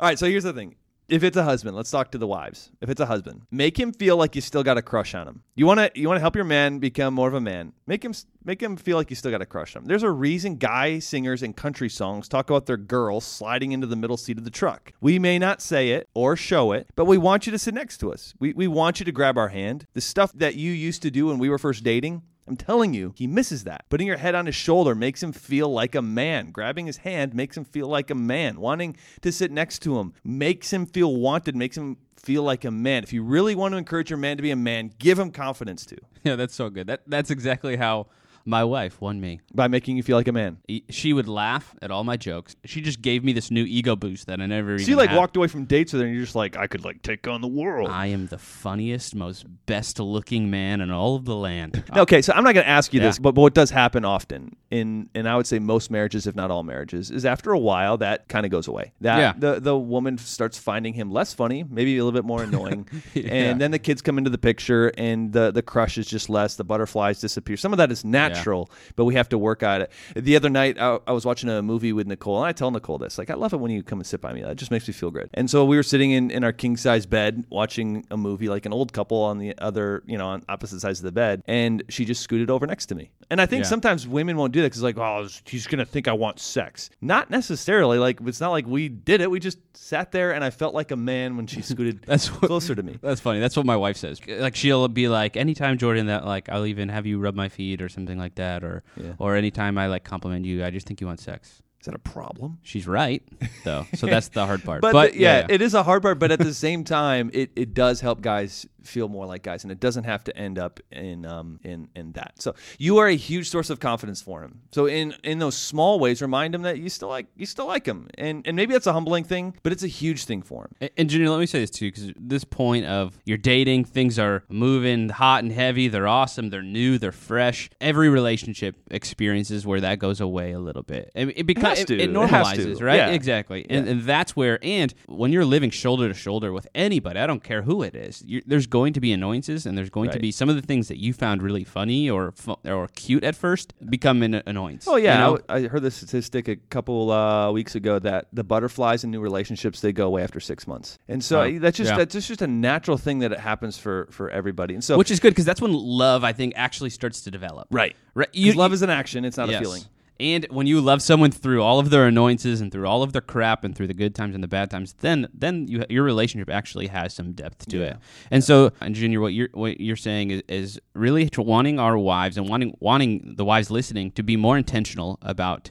All 0.02 0.08
right, 0.08 0.18
so 0.18 0.26
here's 0.26 0.42
the 0.42 0.52
thing. 0.52 0.74
If 1.08 1.22
it's 1.22 1.36
a 1.36 1.44
husband, 1.44 1.76
let's 1.76 1.92
talk 1.92 2.10
to 2.10 2.18
the 2.18 2.26
wives. 2.26 2.72
If 2.80 2.90
it's 2.90 3.00
a 3.00 3.06
husband, 3.06 3.42
make 3.52 3.78
him 3.78 3.92
feel 3.92 4.16
like 4.16 4.34
you 4.34 4.40
still 4.40 4.64
got 4.64 4.76
a 4.76 4.82
crush 4.82 5.14
on 5.14 5.28
him. 5.28 5.44
You 5.54 5.64
want 5.64 5.78
to 5.78 5.92
you 5.94 6.08
want 6.08 6.16
to 6.16 6.20
help 6.20 6.34
your 6.34 6.44
man 6.44 6.80
become 6.80 7.14
more 7.14 7.28
of 7.28 7.34
a 7.34 7.40
man. 7.40 7.72
Make 7.86 8.04
him 8.04 8.12
make 8.44 8.60
him 8.60 8.76
feel 8.76 8.96
like 8.96 9.10
you 9.10 9.14
still 9.14 9.30
got 9.30 9.42
a 9.42 9.46
crush 9.46 9.76
on 9.76 9.82
him. 9.82 9.86
There's 9.86 10.02
a 10.02 10.10
reason 10.10 10.56
guy 10.56 10.98
singers 10.98 11.44
in 11.44 11.52
country 11.52 11.88
songs 11.88 12.28
talk 12.28 12.50
about 12.50 12.66
their 12.66 12.76
girl 12.76 13.20
sliding 13.20 13.70
into 13.70 13.86
the 13.86 13.94
middle 13.94 14.16
seat 14.16 14.38
of 14.38 14.44
the 14.44 14.50
truck. 14.50 14.92
We 15.00 15.20
may 15.20 15.38
not 15.38 15.62
say 15.62 15.90
it 15.90 16.08
or 16.14 16.34
show 16.34 16.72
it, 16.72 16.88
but 16.96 17.04
we 17.04 17.16
want 17.16 17.46
you 17.46 17.52
to 17.52 17.58
sit 17.58 17.72
next 17.72 17.98
to 17.98 18.12
us. 18.12 18.34
We 18.40 18.54
we 18.54 18.66
want 18.66 18.98
you 18.98 19.04
to 19.04 19.12
grab 19.12 19.38
our 19.38 19.50
hand. 19.50 19.86
The 19.92 20.00
stuff 20.00 20.32
that 20.34 20.56
you 20.56 20.72
used 20.72 21.02
to 21.02 21.12
do 21.12 21.26
when 21.26 21.38
we 21.38 21.48
were 21.48 21.58
first 21.58 21.84
dating, 21.84 22.22
I'm 22.52 22.56
telling 22.58 22.92
you, 22.92 23.14
he 23.16 23.26
misses 23.26 23.64
that. 23.64 23.86
Putting 23.88 24.06
your 24.06 24.18
head 24.18 24.34
on 24.34 24.44
his 24.44 24.54
shoulder 24.54 24.94
makes 24.94 25.22
him 25.22 25.32
feel 25.32 25.70
like 25.70 25.94
a 25.94 26.02
man. 26.02 26.50
Grabbing 26.50 26.84
his 26.84 26.98
hand 26.98 27.32
makes 27.32 27.56
him 27.56 27.64
feel 27.64 27.88
like 27.88 28.10
a 28.10 28.14
man. 28.14 28.60
Wanting 28.60 28.98
to 29.22 29.32
sit 29.32 29.50
next 29.50 29.78
to 29.84 29.98
him 29.98 30.12
makes 30.22 30.70
him 30.70 30.84
feel 30.84 31.16
wanted, 31.16 31.56
makes 31.56 31.78
him 31.78 31.96
feel 32.16 32.42
like 32.42 32.66
a 32.66 32.70
man. 32.70 33.04
If 33.04 33.14
you 33.14 33.22
really 33.22 33.54
want 33.54 33.72
to 33.72 33.78
encourage 33.78 34.10
your 34.10 34.18
man 34.18 34.36
to 34.36 34.42
be 34.42 34.50
a 34.50 34.56
man, 34.56 34.92
give 34.98 35.18
him 35.18 35.30
confidence 35.30 35.86
too 35.86 35.96
yeah, 36.24 36.36
that's 36.36 36.54
so 36.54 36.68
good. 36.68 36.88
That 36.88 37.00
that's 37.06 37.30
exactly 37.30 37.76
how 37.76 38.08
my 38.44 38.64
wife 38.64 39.00
won 39.00 39.20
me. 39.20 39.40
by 39.54 39.68
making 39.68 39.96
you 39.96 40.02
feel 40.02 40.16
like 40.16 40.28
a 40.28 40.32
man. 40.32 40.58
E- 40.68 40.82
She 40.90 41.12
would 41.12 41.28
laugh 41.28 41.74
at 41.82 41.90
all 41.90 42.04
my 42.04 42.16
jokes. 42.16 42.56
She 42.64 42.80
just 42.80 43.00
gave 43.02 43.22
me 43.24 43.32
this 43.32 43.50
new 43.50 43.64
ego 43.64 43.96
boost 43.96 44.26
that 44.26 44.40
I 44.40 44.46
never 44.46 44.78
So 44.78 44.82
even 44.82 44.90
you 44.92 44.96
like 44.96 45.10
had. 45.10 45.16
walked 45.18 45.36
away 45.36 45.48
from 45.48 45.64
dates 45.64 45.92
with 45.92 46.00
her 46.02 46.06
and 46.06 46.14
you're 46.16 46.24
just 46.24 46.34
like, 46.36 46.56
I 46.56 46.66
could 46.66 46.84
like 46.84 47.02
take 47.02 47.26
on 47.28 47.40
the 47.40 47.48
world. 47.48 47.88
I 47.90 48.06
am 48.06 48.26
the 48.26 48.38
funniest, 48.38 49.14
most 49.14 49.44
best 49.66 49.98
looking 50.00 50.50
man 50.50 50.80
in 50.80 50.90
all 50.90 51.16
of 51.16 51.24
the 51.24 51.36
land. 51.36 51.82
Okay, 51.96 52.22
so 52.22 52.32
I'm 52.32 52.44
not 52.44 52.54
going 52.54 52.64
to 52.64 52.70
ask 52.70 52.92
you 52.92 53.00
Yeah. 53.00 53.06
this, 53.08 53.18
but, 53.18 53.34
but 53.34 53.42
what 53.42 53.54
does 53.54 53.70
happen 53.70 54.04
often 54.04 54.56
in, 54.70 55.08
and 55.14 55.28
I 55.28 55.36
would 55.36 55.46
say 55.46 55.58
most 55.58 55.90
marriages, 55.90 56.26
if 56.26 56.34
not 56.34 56.50
all 56.50 56.62
marriages, 56.62 57.10
is 57.10 57.24
after 57.24 57.52
a 57.52 57.58
while 57.58 57.98
that 57.98 58.28
kind 58.28 58.46
of 58.46 58.50
goes 58.52 58.66
away. 58.68 58.92
That 59.02 59.18
Yeah. 59.18 59.32
the 59.36 59.60
the 59.60 59.76
woman 59.78 60.18
starts 60.18 60.58
finding 60.58 60.94
him 60.94 61.10
less 61.10 61.34
funny, 61.34 61.64
maybe 61.68 61.96
a 61.98 62.04
little 62.04 62.16
bit 62.18 62.24
more 62.26 62.42
annoying, 62.42 62.88
Yeah. 63.14 63.28
and 63.32 63.60
then 63.60 63.70
the 63.70 63.78
kids 63.78 64.00
come 64.02 64.18
into 64.18 64.30
the 64.30 64.38
picture, 64.38 64.90
and 64.96 65.32
the 65.32 65.50
the 65.52 65.62
crush 65.62 65.98
is 65.98 66.06
just 66.06 66.30
less. 66.30 66.56
The 66.56 66.64
butterflies 66.64 67.20
disappear. 67.20 67.56
Some 67.56 67.72
of 67.72 67.76
that 67.78 67.92
is 67.92 68.04
natural, 68.34 68.70
but 68.96 69.04
we 69.04 69.14
have 69.14 69.28
to 69.30 69.38
work 69.38 69.62
at 69.62 69.82
it. 69.82 69.90
The 70.14 70.36
other 70.36 70.50
night, 70.50 70.78
I, 70.78 70.98
I 71.06 71.12
was 71.12 71.24
watching 71.24 71.48
a 71.48 71.62
movie 71.62 71.92
with 71.92 72.06
Nicole, 72.06 72.38
and 72.38 72.46
I 72.46 72.52
tell 72.52 72.70
Nicole 72.70 72.98
this, 72.98 73.18
like, 73.18 73.30
I 73.30 73.34
love 73.34 73.52
it 73.52 73.58
when 73.58 73.70
you 73.70 73.82
come 73.82 73.98
and 74.00 74.06
sit 74.06 74.20
by 74.20 74.32
me. 74.32 74.42
That 74.42 74.56
just 74.56 74.70
makes 74.70 74.86
me 74.88 74.94
feel 74.94 75.10
good. 75.10 75.30
And 75.34 75.48
so 75.50 75.64
we 75.64 75.76
were 75.76 75.82
sitting 75.82 76.10
in, 76.12 76.30
in 76.30 76.44
our 76.44 76.52
king 76.52 76.76
size 76.76 77.06
bed 77.06 77.44
watching 77.50 78.04
a 78.10 78.16
movie, 78.16 78.48
like 78.48 78.66
an 78.66 78.72
old 78.72 78.92
couple 78.92 79.18
on 79.22 79.38
the 79.38 79.56
other, 79.58 80.02
you 80.06 80.18
know, 80.18 80.26
on 80.28 80.42
opposite 80.48 80.80
sides 80.80 81.00
of 81.00 81.04
the 81.04 81.12
bed, 81.12 81.42
and 81.46 81.82
she 81.88 82.04
just 82.04 82.22
scooted 82.22 82.50
over 82.50 82.66
next 82.66 82.86
to 82.86 82.94
me. 82.94 83.10
And 83.30 83.40
I 83.40 83.46
think 83.46 83.64
Yeah. 83.64 83.68
sometimes 83.70 84.06
women 84.06 84.36
won't 84.36 84.52
do 84.52 84.60
that 84.62 84.66
because, 84.68 84.82
like, 84.82 84.98
oh, 84.98 85.26
he's 85.46 85.66
gonna 85.66 85.84
think 85.86 86.08
I 86.08 86.12
want 86.12 86.38
sex. 86.38 86.90
Not 87.00 87.30
necessarily. 87.30 87.98
Like, 87.98 88.20
it's 88.26 88.40
not 88.40 88.50
like 88.50 88.66
we 88.66 88.88
did 88.88 89.20
it. 89.20 89.30
We 89.30 89.40
just 89.40 89.58
sat 89.74 90.12
there, 90.12 90.32
and 90.32 90.44
I 90.44 90.50
felt 90.50 90.74
like 90.74 90.90
a 90.90 90.96
man 90.96 91.36
when 91.36 91.46
she 91.46 91.62
scooted 91.62 92.02
That's 92.06 92.28
what- 92.28 92.42
closer 92.48 92.74
to 92.74 92.82
me. 92.82 92.98
That's 93.00 93.20
funny. 93.20 93.40
That's 93.40 93.56
what 93.56 93.64
my 93.66 93.76
wife 93.76 93.96
says. 93.96 94.20
Like 94.26 94.54
she'll 94.56 94.86
be 94.88 95.08
like, 95.08 95.36
anytime 95.36 95.78
Jordan 95.78 96.06
that 96.06 96.24
like 96.26 96.48
I'll 96.48 96.66
even 96.66 96.88
have 96.90 97.06
you 97.06 97.18
rub 97.18 97.34
my 97.34 97.48
feet 97.48 97.80
or 97.80 97.88
something 97.88 98.18
like 98.22 98.36
that, 98.36 98.64
or 98.64 98.82
Yeah. 98.96 99.12
or 99.18 99.36
anytime 99.36 99.76
I 99.78 99.86
like 99.88 100.04
compliment 100.04 100.44
you, 100.46 100.64
I 100.64 100.70
just 100.70 100.86
think 100.86 101.00
you 101.00 101.06
want 101.06 101.20
sex. 101.20 101.60
Is 101.80 101.86
that 101.86 101.94
a 101.96 101.98
problem? 101.98 102.58
She's 102.62 102.86
right 102.86 103.22
though, 103.64 103.84
so 103.94 104.06
that's 104.06 104.28
the 104.28 104.46
hard 104.46 104.62
part. 104.62 104.80
But, 104.86 104.92
But, 104.92 105.12
the- 105.12 105.18
yeah, 105.18 105.46
it 105.48 105.60
is 105.60 105.74
a 105.74 105.82
hard 105.82 106.02
part. 106.02 106.18
But 106.20 106.30
at 106.30 106.38
the 106.38 106.54
same 106.54 106.84
time, 106.84 107.30
it, 107.34 107.50
it 107.56 107.74
does 107.74 108.00
help 108.00 108.20
guys 108.20 108.66
feel 108.84 109.08
more 109.08 109.26
like 109.26 109.42
guys, 109.42 109.62
and 109.64 109.70
it 109.72 109.80
doesn't 109.80 110.04
have 110.04 110.24
to 110.24 110.36
end 110.36 110.58
up 110.58 110.80
in 110.90 111.24
um 111.26 111.60
in 111.62 111.88
in 111.94 112.12
that. 112.12 112.34
So 112.40 112.54
you 112.78 112.98
are 112.98 113.08
a 113.08 113.16
huge 113.16 113.48
source 113.50 113.70
of 113.70 113.80
confidence 113.80 114.20
for 114.22 114.42
him. 114.42 114.60
So 114.72 114.86
in 114.86 115.14
in 115.24 115.38
those 115.38 115.56
small 115.56 115.98
ways, 115.98 116.20
remind 116.22 116.54
him 116.54 116.62
that 116.62 116.78
you 116.78 116.88
still 116.88 117.08
like 117.08 117.26
you 117.36 117.46
still 117.46 117.66
like 117.66 117.86
him, 117.86 118.08
and 118.18 118.46
and 118.46 118.56
maybe 118.56 118.72
that's 118.72 118.86
a 118.86 118.92
humbling 118.92 119.24
thing, 119.24 119.54
but 119.62 119.72
it's 119.72 119.82
a 119.82 119.88
huge 119.88 120.24
thing 120.24 120.42
for 120.42 120.64
him. 120.64 120.70
And- 120.80 120.90
And 120.98 121.10
Junior, 121.10 121.30
let 121.30 121.40
me 121.40 121.46
say 121.46 121.60
this 121.60 121.70
too, 121.70 121.88
because 121.88 122.12
this 122.16 122.44
point 122.44 122.86
of 122.86 123.18
you're 123.24 123.38
dating, 123.38 123.84
things 123.86 124.18
are 124.18 124.44
moving 124.48 125.08
hot 125.08 125.42
and 125.42 125.52
heavy. 125.52 125.88
They're 125.88 126.06
awesome. 126.08 126.50
They're 126.50 126.62
new. 126.62 126.98
They're 126.98 127.12
fresh. 127.12 127.70
Every 127.80 128.08
relationship 128.08 128.76
experiences 128.90 129.66
where 129.66 129.80
that 129.80 129.98
goes 129.98 130.20
away 130.20 130.52
a 130.52 130.58
little 130.58 130.82
bit. 130.82 131.10
It, 131.14 131.28
it 131.36 131.46
becomes 131.46 131.80
it, 131.80 131.90
it 131.90 132.00
It 132.00 132.10
normalizes, 132.12 132.80
right? 132.80 132.96
Yeah. 132.96 133.10
Exactly. 133.10 133.66
And, 133.68 133.88
and 133.88 134.02
that's 134.02 134.34
where. 134.36 134.58
And 134.62 134.94
when 135.06 135.32
you're 135.32 135.44
living 135.44 135.70
shoulder 135.70 136.08
to 136.08 136.14
shoulder 136.14 136.52
with 136.52 136.66
anybody, 136.74 137.18
I 137.18 137.26
don't 137.26 137.42
care 137.42 137.62
who 137.62 137.82
it 137.82 137.94
is. 137.94 138.24
there's 138.46 138.66
going 138.72 138.92
to 138.94 139.00
be 139.00 139.12
annoyances, 139.12 139.66
and 139.66 139.76
there's 139.78 139.90
going 139.90 140.10
to 140.10 140.18
be 140.18 140.32
some 140.32 140.48
of 140.48 140.56
the 140.56 140.62
things 140.62 140.88
that 140.88 140.98
you 140.98 141.12
found 141.12 141.42
really 141.42 141.62
funny 141.62 142.08
or 142.10 142.32
fu- 142.32 142.56
or 142.64 142.88
cute 142.96 143.22
at 143.22 143.36
first 143.36 143.74
become 143.88 144.22
an 144.22 144.42
annoyance. 144.46 144.86
Oh 144.88 144.96
yeah, 144.96 145.14
you 145.14 145.20
know? 145.20 145.38
I, 145.48 145.56
I 145.56 145.68
heard 145.68 145.82
this 145.82 145.94
statistic 145.96 146.48
a 146.48 146.56
couple 146.56 147.10
uh, 147.12 147.52
weeks 147.52 147.74
ago 147.74 147.98
that 148.00 148.26
the 148.32 148.42
butterflies 148.42 149.04
in 149.04 149.10
new 149.10 149.20
relationships 149.20 149.80
they 149.82 149.92
go 149.92 150.06
away 150.06 150.22
after 150.24 150.40
six 150.40 150.66
months, 150.66 150.98
and 151.08 151.22
so 151.22 151.42
Oh, 151.42 151.58
that's 151.58 151.76
just 151.76 151.90
yeah. 151.90 151.98
that's 151.98 152.26
just 152.26 152.42
a 152.42 152.46
natural 152.46 152.96
thing 152.96 153.18
that 153.20 153.30
it 153.32 153.38
happens 153.40 153.78
for 153.78 154.08
for 154.10 154.30
everybody. 154.30 154.74
And 154.74 154.82
so 154.82 154.96
which 154.98 155.10
is 155.10 155.20
good 155.20 155.30
because 155.32 155.44
that's 155.44 155.60
when 155.60 155.72
love, 155.74 156.24
I 156.24 156.32
think, 156.32 156.54
actually 156.56 156.90
starts 156.90 157.20
to 157.22 157.30
develop. 157.30 157.68
right, 157.70 157.94
Right. 158.14 158.28
'Cause 158.34 158.56
love 158.56 158.72
is 158.72 158.82
an 158.82 158.90
action; 158.90 159.24
it's 159.24 159.36
not 159.36 159.48
Yes. 159.50 159.60
a 159.60 159.62
feeling. 159.64 159.82
And 160.20 160.46
when 160.50 160.66
you 160.66 160.80
love 160.80 161.02
someone 161.02 161.30
through 161.30 161.62
all 161.62 161.78
of 161.78 161.90
their 161.90 162.06
annoyances 162.06 162.60
and 162.60 162.70
through 162.70 162.86
all 162.86 163.02
of 163.02 163.12
their 163.12 163.22
crap 163.22 163.64
and 163.64 163.74
through 163.74 163.88
the 163.88 163.94
good 163.94 164.14
times 164.14 164.34
and 164.34 164.42
the 164.42 164.48
bad 164.48 164.70
times, 164.70 164.94
then 165.00 165.28
then 165.34 165.66
you, 165.68 165.84
your 165.88 166.04
relationship 166.04 166.50
actually 166.50 166.86
has 166.88 167.14
some 167.14 167.32
depth 167.32 167.66
to 167.68 167.82
it. 167.82 167.96
And 168.30 168.44
so, 168.44 168.72
and 168.80 168.94
Junior, 168.94 169.20
what 169.20 169.32
you're 169.32 169.48
what 169.52 169.80
you're 169.80 169.96
saying 169.96 170.30
is, 170.30 170.42
is 170.48 170.80
really 170.94 171.28
wanting 171.36 171.78
our 171.78 171.98
wives 171.98 172.36
and 172.36 172.48
wanting 172.48 172.76
wanting 172.80 173.34
the 173.36 173.44
wives 173.44 173.70
listening 173.70 174.12
to 174.12 174.22
be 174.22 174.36
more 174.36 174.56
intentional 174.56 175.18
about 175.22 175.70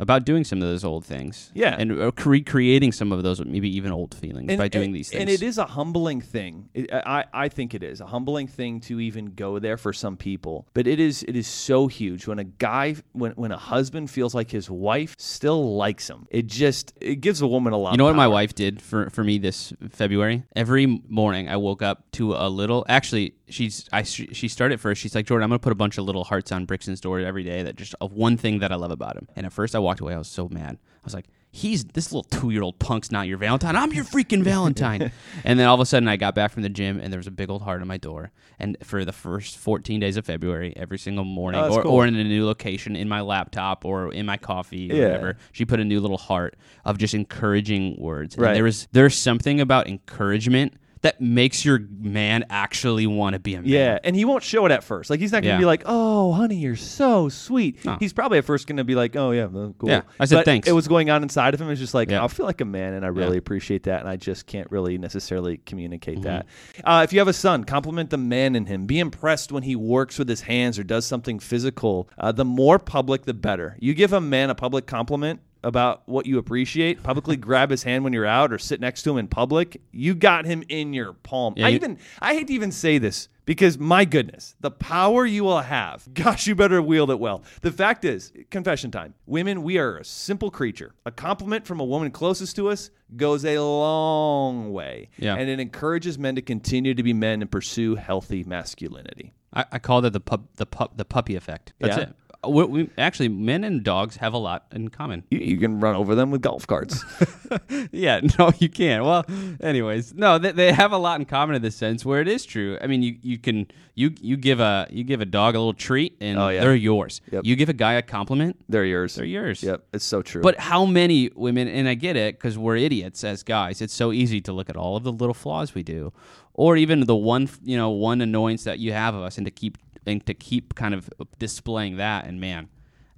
about 0.00 0.24
doing 0.24 0.44
some 0.44 0.62
of 0.62 0.68
those 0.68 0.84
old 0.84 1.04
things. 1.04 1.50
Yeah. 1.54 1.76
and 1.78 1.96
recreating 2.24 2.92
some 2.92 3.12
of 3.12 3.22
those 3.22 3.44
maybe 3.44 3.74
even 3.76 3.92
old 3.92 4.14
feelings 4.14 4.56
by 4.56 4.68
doing 4.68 4.86
and, 4.86 4.94
these 4.94 5.10
things. 5.10 5.20
And 5.20 5.30
it 5.30 5.42
is 5.42 5.58
a 5.58 5.64
humbling 5.64 6.20
thing. 6.20 6.68
It, 6.74 6.92
I, 6.92 7.24
I 7.32 7.48
think 7.48 7.74
it 7.74 7.82
is 7.82 8.00
a 8.00 8.06
humbling 8.06 8.46
thing 8.46 8.80
to 8.82 9.00
even 9.00 9.34
go 9.34 9.58
there 9.58 9.76
for 9.76 9.92
some 9.92 10.16
people. 10.16 10.66
But 10.74 10.86
it 10.86 11.00
is 11.00 11.22
it 11.24 11.36
is 11.36 11.46
so 11.46 11.86
huge 11.86 12.26
when 12.26 12.38
a 12.38 12.44
guy 12.44 12.96
when 13.12 13.32
when 13.32 13.52
a 13.52 13.56
husband 13.56 14.10
feels 14.10 14.34
like 14.34 14.50
his 14.50 14.70
wife 14.70 15.14
still 15.18 15.76
likes 15.76 16.08
him. 16.08 16.26
It 16.30 16.46
just 16.46 16.92
it 17.00 17.16
gives 17.16 17.40
a 17.40 17.46
woman 17.46 17.72
a 17.72 17.76
lot. 17.76 17.92
You 17.92 17.98
know 17.98 18.04
what 18.04 18.16
my 18.16 18.28
wife 18.28 18.54
did 18.54 18.80
for, 18.80 19.10
for 19.10 19.24
me 19.24 19.38
this 19.38 19.72
February? 19.90 20.44
Every 20.54 20.86
morning 20.86 21.48
I 21.48 21.56
woke 21.56 21.82
up 21.82 22.10
to 22.12 22.34
a 22.34 22.48
little. 22.48 22.84
Actually, 22.88 23.34
she's 23.50 23.88
I 23.92 24.02
she 24.02 24.48
started 24.48 24.80
first. 24.80 25.00
She's 25.00 25.14
like 25.14 25.26
Jordan, 25.26 25.44
I'm 25.44 25.50
gonna 25.50 25.58
put 25.58 25.72
a 25.72 25.76
bunch 25.76 25.98
of 25.98 26.04
little 26.04 26.24
hearts 26.24 26.52
on 26.52 26.64
Brixton's 26.64 27.00
door 27.00 27.20
every 27.20 27.44
day. 27.44 27.62
That 27.62 27.76
just 27.76 27.94
of 28.00 28.12
one 28.12 28.36
thing 28.36 28.58
that 28.60 28.72
I 28.72 28.76
love 28.76 28.90
about 28.90 29.16
him. 29.16 29.28
And 29.36 29.46
at 29.46 29.52
first 29.52 29.74
I 29.74 29.78
walked 29.78 30.00
away. 30.00 30.14
I 30.14 30.18
was 30.18 30.28
so 30.28 30.48
mad. 30.48 30.78
I 30.80 31.04
was 31.04 31.14
like. 31.14 31.26
He's 31.50 31.82
this 31.82 32.12
little 32.12 32.24
two 32.24 32.50
year 32.50 32.60
old 32.60 32.78
punk's 32.78 33.10
not 33.10 33.26
your 33.26 33.38
Valentine. 33.38 33.74
I'm 33.74 33.90
your 33.94 34.04
freaking 34.04 34.42
Valentine. 34.42 35.10
and 35.44 35.58
then 35.58 35.66
all 35.66 35.74
of 35.74 35.80
a 35.80 35.86
sudden, 35.86 36.06
I 36.06 36.16
got 36.16 36.34
back 36.34 36.52
from 36.52 36.62
the 36.62 36.68
gym 36.68 37.00
and 37.00 37.10
there 37.10 37.18
was 37.18 37.26
a 37.26 37.30
big 37.30 37.48
old 37.48 37.62
heart 37.62 37.80
on 37.80 37.88
my 37.88 37.96
door. 37.96 38.32
And 38.58 38.76
for 38.84 39.02
the 39.02 39.14
first 39.14 39.56
14 39.56 39.98
days 39.98 40.18
of 40.18 40.26
February, 40.26 40.74
every 40.76 40.98
single 40.98 41.24
morning, 41.24 41.58
Oh, 41.62 41.72
or, 41.76 41.82
cool. 41.84 41.92
or 41.92 42.06
in 42.06 42.14
a 42.16 42.22
new 42.22 42.44
location, 42.44 42.94
in 42.94 43.08
my 43.08 43.22
laptop, 43.22 43.86
or 43.86 44.12
in 44.12 44.26
my 44.26 44.36
coffee, 44.36 44.92
or 44.92 44.94
Yeah. 44.96 45.04
whatever, 45.06 45.38
she 45.52 45.64
put 45.64 45.80
a 45.80 45.84
new 45.86 46.00
little 46.00 46.18
heart 46.18 46.54
of 46.84 46.98
just 46.98 47.14
encouraging 47.14 47.96
words. 47.98 48.34
And 48.34 48.44
Right. 48.44 48.52
there 48.54 48.64
was 48.64 48.86
there's 48.92 49.16
something 49.16 49.58
about 49.58 49.88
encouragement 49.88 50.74
that 51.02 51.20
makes 51.20 51.64
your 51.64 51.80
man 52.00 52.44
actually 52.50 53.06
want 53.06 53.34
to 53.34 53.38
be 53.38 53.54
a 53.54 53.62
man. 53.62 53.68
Yeah, 53.70 53.98
and 54.02 54.16
he 54.16 54.24
won't 54.24 54.42
show 54.42 54.66
it 54.66 54.72
at 54.72 54.82
first. 54.84 55.10
Like 55.10 55.20
he's 55.20 55.32
not 55.32 55.42
going 55.42 55.50
to 55.52 55.56
Yeah. 55.56 55.58
be 55.58 55.64
like, 55.64 55.82
"Oh, 55.86 56.32
honey, 56.32 56.56
you're 56.56 56.76
so 56.76 57.28
sweet." 57.28 57.84
No. 57.84 57.96
He's 58.00 58.12
probably 58.12 58.38
at 58.38 58.44
first 58.44 58.66
going 58.66 58.78
to 58.78 58.84
be 58.84 58.94
like, 58.94 59.14
"Oh 59.16 59.30
yeah, 59.30 59.46
well, 59.46 59.74
cool." 59.78 59.88
Yeah, 59.90 60.02
I 60.18 60.24
said 60.24 60.36
But 60.36 60.44
thanks. 60.44 60.68
It 60.68 60.72
was 60.72 60.88
going 60.88 61.10
on 61.10 61.22
inside 61.22 61.54
of 61.54 61.60
him. 61.60 61.70
It's 61.70 61.80
just 61.80 61.94
like, 61.94 62.10
Yeah. 62.10 62.24
I 62.24 62.28
feel 62.28 62.46
like 62.46 62.60
a 62.60 62.64
man, 62.64 62.94
and 62.94 63.04
I 63.04 63.08
really 63.08 63.38
appreciate 63.38 63.84
that, 63.84 64.00
and 64.00 64.08
I 64.08 64.16
just 64.16 64.46
can't 64.46 64.70
really 64.70 64.98
necessarily 64.98 65.58
communicate 65.58 66.16
Mm-hmm. 66.18 66.22
that. 66.24 66.46
Uh, 66.84 67.02
if 67.04 67.12
you 67.12 67.18
have 67.20 67.28
a 67.28 67.32
son, 67.32 67.64
compliment 67.64 68.10
the 68.10 68.16
man 68.18 68.56
in 68.56 68.66
him. 68.66 68.86
Be 68.86 68.98
impressed 68.98 69.52
when 69.52 69.62
he 69.62 69.76
works 69.76 70.18
with 70.18 70.28
his 70.28 70.42
hands 70.42 70.78
or 70.78 70.84
does 70.84 71.04
something 71.06 71.38
physical. 71.38 72.08
Uh, 72.18 72.32
the 72.32 72.44
more 72.44 72.78
public, 72.78 73.22
the 73.24 73.34
better. 73.34 73.76
You 73.78 73.94
give 73.94 74.12
a 74.12 74.20
man 74.20 74.50
a 74.50 74.54
public 74.54 74.86
compliment 74.86 75.40
about 75.64 76.02
what 76.08 76.26
you 76.26 76.38
appreciate, 76.38 77.02
publicly 77.02 77.36
grab 77.48 77.70
his 77.70 77.82
hand 77.82 78.04
when 78.04 78.12
you're 78.12 78.26
out 78.26 78.52
or 78.52 78.58
sit 78.58 78.80
next 78.80 79.02
to 79.02 79.10
him 79.12 79.18
in 79.18 79.28
public, 79.28 79.80
you 79.92 80.14
got 80.14 80.44
him 80.44 80.62
in 80.68 80.92
your 80.92 81.12
palm. 81.12 81.54
Yeah, 81.56 81.66
I 81.66 81.68
you- 81.70 81.74
even 81.76 81.98
I 82.20 82.34
hate 82.34 82.46
to 82.48 82.52
even 82.52 82.70
say 82.72 82.98
this 82.98 83.28
because 83.44 83.78
my 83.78 84.04
goodness, 84.04 84.54
the 84.60 84.70
power 84.70 85.24
you 85.24 85.42
will 85.44 85.60
have. 85.60 86.06
Gosh, 86.14 86.46
you 86.46 86.54
better 86.54 86.80
wield 86.82 87.10
it 87.10 87.18
well. 87.18 87.42
The 87.62 87.72
fact 87.72 88.04
is, 88.04 88.32
confession 88.50 88.90
time. 88.90 89.14
Women, 89.26 89.62
we 89.62 89.78
are 89.78 89.96
a 89.98 90.04
simple 90.04 90.50
creature. 90.50 90.94
A 91.06 91.10
compliment 91.10 91.66
from 91.66 91.80
a 91.80 91.84
woman 91.84 92.10
closest 92.10 92.56
to 92.56 92.68
us 92.68 92.90
goes 93.16 93.44
a 93.44 93.58
long 93.58 94.72
way. 94.72 95.08
Yeah. 95.18 95.34
And 95.36 95.48
it 95.48 95.60
encourages 95.60 96.18
men 96.18 96.34
to 96.36 96.42
continue 96.42 96.94
to 96.94 97.02
be 97.02 97.12
men 97.14 97.40
and 97.42 97.50
pursue 97.50 97.94
healthy 97.96 98.44
masculinity. 98.44 99.32
I, 99.52 99.64
I 99.72 99.78
call 99.78 100.02
that 100.02 100.12
the 100.12 100.20
pup 100.20 100.42
the 100.56 100.66
pup 100.66 100.96
the 100.98 101.06
puppy 101.06 101.34
effect. 101.34 101.72
That's 101.80 101.96
Yeah. 101.96 102.02
it. 102.04 102.14
We, 102.46 102.64
we, 102.64 102.90
actually, 102.96 103.28
men 103.28 103.64
and 103.64 103.82
dogs 103.82 104.16
have 104.16 104.32
a 104.32 104.38
lot 104.38 104.66
in 104.70 104.90
common. 104.90 105.24
You, 105.30 105.40
you 105.40 105.58
can 105.58 105.80
run 105.80 105.96
over 105.96 106.14
them 106.14 106.30
with 106.30 106.40
golf 106.40 106.66
carts. 106.68 107.04
yeah, 107.90 108.20
no, 108.38 108.52
you 108.58 108.68
can't. 108.68 109.04
Well, 109.04 109.24
anyways, 109.60 110.14
no, 110.14 110.38
they, 110.38 110.52
they 110.52 110.72
have 110.72 110.92
a 110.92 110.98
lot 110.98 111.18
in 111.18 111.26
common 111.26 111.56
in 111.56 111.62
the 111.62 111.70
sense 111.72 112.04
where 112.04 112.20
it 112.20 112.28
is 112.28 112.44
true. 112.44 112.78
I 112.80 112.86
mean, 112.86 113.02
you, 113.02 113.16
you 113.22 113.38
can 113.38 113.66
you 113.96 114.14
you 114.20 114.36
give 114.36 114.60
a 114.60 114.86
you 114.88 115.02
give 115.02 115.20
a 115.20 115.24
dog 115.24 115.56
a 115.56 115.58
little 115.58 115.74
treat 115.74 116.16
and 116.20 116.38
Oh, 116.38 116.48
yeah. 116.48 116.60
they're 116.60 116.76
yours. 116.76 117.20
Yep. 117.32 117.44
You 117.44 117.56
give 117.56 117.68
a 117.70 117.72
guy 117.74 117.94
a 117.94 118.02
compliment, 118.02 118.56
They're 118.68 118.84
yours. 118.84 119.16
they're 119.16 119.24
yours. 119.24 119.62
Yep, 119.64 119.84
it's 119.92 120.04
so 120.04 120.22
true. 120.22 120.40
But 120.40 120.60
how 120.60 120.84
many 120.86 121.30
women, 121.34 121.66
and 121.66 121.88
I 121.88 121.94
get 121.94 122.14
it 122.16 122.36
because 122.38 122.56
we're 122.56 122.76
idiots 122.76 123.24
as 123.24 123.42
guys, 123.42 123.82
it's 123.82 123.92
so 123.94 124.12
easy 124.12 124.40
to 124.42 124.52
look 124.52 124.70
at 124.70 124.76
all 124.76 124.96
of 124.96 125.02
the 125.02 125.12
little 125.12 125.34
flaws 125.34 125.74
we 125.74 125.82
do, 125.82 126.12
or 126.54 126.76
even 126.76 127.00
the 127.06 127.16
one, 127.16 127.48
you 127.64 127.76
know, 127.76 127.90
one 127.90 128.20
annoyance 128.20 128.62
that 128.62 128.78
you 128.78 128.92
have 128.92 129.16
of 129.16 129.22
us, 129.22 129.38
and 129.38 129.44
to 129.46 129.50
keep 129.50 129.76
and 130.08 130.24
to 130.26 130.34
keep 130.34 130.74
kind 130.74 130.94
of 130.94 131.10
displaying 131.38 131.98
that. 131.98 132.26
And 132.26 132.40
man, 132.40 132.68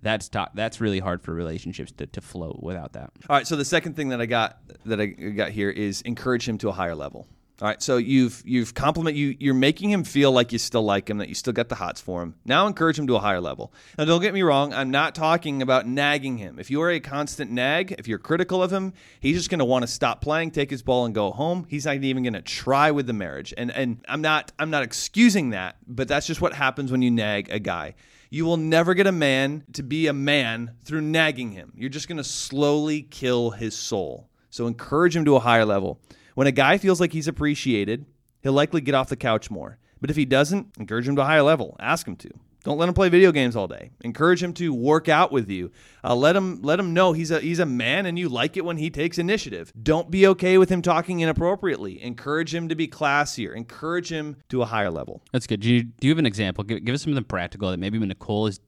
that's 0.03 0.31
that's 0.55 0.81
really 0.81 0.99
hard 0.99 1.23
for 1.23 1.33
relationships 1.33 1.93
to, 1.93 2.07
to 2.07 2.21
float 2.21 2.63
without 2.63 2.93
that. 2.95 3.11
All 3.29 3.37
right. 3.37 3.47
So 3.47 3.57
the 3.57 3.65
second 3.65 3.97
thing 3.97 4.09
that 4.11 4.21
I 4.21 4.27
got 4.27 4.59
that 4.87 5.01
I 5.01 5.07
got 5.07 5.51
here 5.51 5.71
is 5.71 6.03
encourage 6.03 6.49
him 6.49 6.59
to 6.59 6.69
a 6.69 6.73
higher 6.73 6.95
level. 6.95 7.27
All 7.61 7.69
right. 7.69 7.83
So 7.83 7.99
you've 7.99 8.43
you've 8.47 8.73
compliment 8.73 9.17
you 9.17 9.37
you're 9.39 9.53
making 9.53 9.91
him 9.91 10.03
feel 10.03 10.33
like 10.33 10.51
you 10.51 10.59
still 10.59 10.83
like 10.83 11.11
him, 11.11 11.19
that 11.19 11.29
you 11.29 11.35
still 11.35 11.53
got 11.53 11.69
the 11.69 11.75
hots 11.75 12.01
for 12.01 12.23
him. 12.23 12.35
Now 12.47 12.67
encourage 12.67 12.99
him 12.99 13.07
to 13.09 13.17
a 13.17 13.19
higher 13.19 13.41
level. 13.41 13.73
Now 13.99 14.07
don't 14.07 14.23
get 14.23 14.33
me 14.33 14.43
wrong, 14.43 14.73
I'm 14.73 14.91
not 14.91 15.15
talking 15.15 15.61
about 15.61 15.87
nagging 15.87 16.39
him. 16.39 16.59
If 16.59 16.71
you 16.71 16.81
are 16.81 16.91
a 16.91 17.01
constant 17.01 17.51
nag, 17.51 17.95
if 17.99 18.09
you're 18.09 18.19
critical 18.19 18.63
of 18.63 18.73
him, 18.73 18.95
he's 19.21 19.37
just 19.37 19.51
going 19.51 19.59
to 19.59 19.67
want 19.67 19.83
to 19.83 19.87
stop 19.87 20.23
playing, 20.23 20.53
take 20.53 20.71
his 20.71 20.83
ball 20.83 21.05
and 21.05 21.15
go 21.15 21.31
home. 21.33 21.67
He's 21.69 21.85
not 21.85 21.97
even 21.97 22.23
going 22.23 22.33
to 22.33 22.43
try 22.43 22.91
with 22.93 23.07
the 23.07 23.13
marriage. 23.13 23.53
And 23.59 23.71
and 23.71 24.03
I'm 24.09 24.23
not 24.23 24.53
I'm 24.59 24.71
not 24.71 24.83
excusing 24.83 25.51
that, 25.51 25.77
but 25.87 26.09
that's 26.09 26.27
just 26.27 26.41
what 26.41 26.55
happens 26.55 26.91
when 26.91 27.03
you 27.03 27.11
nag 27.11 27.51
a 27.51 27.59
guy. 27.59 27.95
You 28.31 28.47
will 28.47 28.57
never 28.57 28.95
get 28.95 29.07
a 29.07 29.13
man 29.13 29.65
to 29.73 29.83
be 29.83 30.07
a 30.07 30.13
man 30.13 30.77
through 30.85 31.03
nagging 31.03 31.51
him. 31.51 31.73
You're 31.77 31.91
just 31.91 32.07
going 32.07 32.19
to 32.19 32.25
slowly 32.25 33.03
kill 33.03 33.51
his 33.51 33.77
soul. 33.77 34.31
So 34.51 34.67
encourage 34.67 35.17
him 35.17 35.25
to 35.27 35.37
a 35.37 35.41
higher 35.41 35.65
level. 35.65 36.01
When 36.35 36.47
a 36.47 36.53
guy 36.53 36.79
feels 36.79 37.01
like 37.01 37.13
he's 37.13 37.29
appreciated, 37.29 38.07
he'll 38.43 38.53
likely 38.53 38.81
get 38.81 38.95
off 38.95 39.09
the 39.09 39.17
couch 39.17 39.51
more. 39.51 39.79
But 40.01 40.11
if 40.11 40.17
he 40.17 40.25
doesn't, 40.25 40.69
encourage 40.79 41.07
him 41.07 41.17
to 41.17 41.23
a 41.23 41.27
higher 41.27 41.43
level. 41.43 41.77
Ask 41.79 42.07
him 42.07 42.17
to. 42.17 42.31
Don't 42.63 42.77
let 42.77 42.89
him 42.89 42.95
play 42.95 43.09
video 43.09 43.33
games 43.33 43.57
all 43.57 43.67
day. 43.67 43.91
Encourage 44.03 44.43
him 44.43 44.53
to 44.55 44.75
work 44.75 45.09
out 45.09 45.33
with 45.33 45.49
you. 45.49 45.71
Uh, 46.05 46.15
let 46.15 46.37
him 46.37 46.61
let 46.61 46.79
him 46.79 46.93
know 46.93 47.15
he's 47.15 47.31
a 47.31 47.41
he's 47.41 47.59
a 47.59 47.65
man 47.65 48.05
and 48.05 48.19
you 48.19 48.29
like 48.29 48.57
it 48.57 48.65
when 48.65 48.77
he 48.77 48.91
takes 48.91 49.17
initiative. 49.17 49.73
Don't 49.83 50.11
be 50.11 50.27
okay 50.27 50.59
with 50.59 50.69
him 50.69 50.83
talking 50.83 51.21
inappropriately. 51.21 52.03
Encourage 52.03 52.55
him 52.55 52.69
to 52.69 52.75
be 52.75 52.87
classier. 52.87 53.57
Encourage 53.57 54.13
him 54.13 54.37
to 54.51 54.61
a 54.61 54.67
higher 54.67 54.91
level. 54.91 55.23
That's 55.33 55.47
good. 55.47 55.61
Do 55.61 55.73
you, 55.73 55.85
do 55.85 56.07
you 56.07 56.11
have 56.11 56.19
an 56.19 56.27
example? 56.27 56.65
Give, 56.65 56.85
give 56.85 56.95
us 56.95 57.03
something 57.03 57.25
practical 57.25 57.71
that 57.71 57.79
maybe 57.79 57.99
Nicole 57.99 58.45
has 58.45 58.61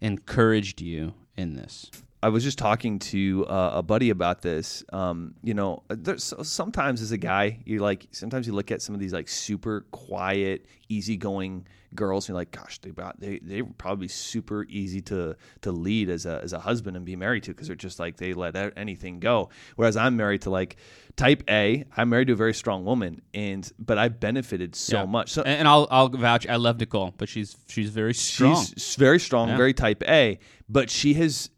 encouraged 0.00 0.80
you 0.80 1.14
in 1.36 1.54
this. 1.54 1.90
I 2.22 2.28
was 2.28 2.44
just 2.44 2.56
talking 2.58 3.00
to 3.00 3.44
uh, 3.48 3.72
a 3.74 3.82
buddy 3.82 4.10
about 4.10 4.42
this. 4.42 4.84
Um, 4.92 5.34
you 5.42 5.54
know, 5.54 5.82
there's 5.88 6.32
sometimes 6.42 7.02
as 7.02 7.10
a 7.10 7.18
guy, 7.18 7.58
you 7.64 7.80
like 7.80 8.06
sometimes 8.12 8.46
you 8.46 8.52
look 8.52 8.70
at 8.70 8.80
some 8.80 8.94
of 8.94 9.00
these 9.00 9.12
like 9.12 9.28
super 9.28 9.86
quiet, 9.90 10.66
easygoing 10.88 11.66
girls, 11.96 12.24
and 12.24 12.28
you're 12.34 12.40
like, 12.40 12.52
gosh, 12.52 12.78
they 12.78 12.92
they 13.18 13.38
they 13.40 13.60
would 13.62 13.76
probably 13.76 14.06
super 14.06 14.64
easy 14.68 15.00
to 15.02 15.36
to 15.62 15.72
lead 15.72 16.08
as 16.10 16.24
a 16.24 16.40
as 16.44 16.52
a 16.52 16.60
husband 16.60 16.96
and 16.96 17.04
be 17.04 17.16
married 17.16 17.42
to 17.42 17.50
because 17.50 17.66
they're 17.66 17.74
just 17.74 17.98
like 17.98 18.16
they 18.18 18.34
let 18.34 18.54
anything 18.76 19.18
go. 19.18 19.48
Whereas 19.74 19.96
I'm 19.96 20.16
married 20.16 20.42
to 20.42 20.50
like 20.50 20.76
type 21.16 21.42
A. 21.50 21.84
I'm 21.96 22.08
married 22.08 22.28
to 22.28 22.34
a 22.34 22.36
very 22.36 22.54
strong 22.54 22.84
woman, 22.84 23.20
and 23.34 23.68
but 23.80 23.98
I've 23.98 24.20
benefited 24.20 24.76
so 24.76 24.98
Yeah. 24.98 25.06
much. 25.06 25.30
So 25.32 25.42
and, 25.42 25.58
and 25.58 25.66
I'll 25.68 25.88
I'll 25.90 26.08
vouch. 26.08 26.46
I 26.46 26.54
love 26.54 26.78
Nicole, 26.78 27.14
but 27.18 27.28
she's 27.28 27.56
she's 27.68 27.90
very 27.90 28.14
strong. 28.14 28.64
She's 28.64 28.94
very 28.94 29.18
strong, 29.18 29.48
Yeah. 29.48 29.56
very 29.56 29.74
type 29.74 30.04
A, 30.06 30.38
but 30.68 30.88
she 30.88 31.14
has. 31.14 31.50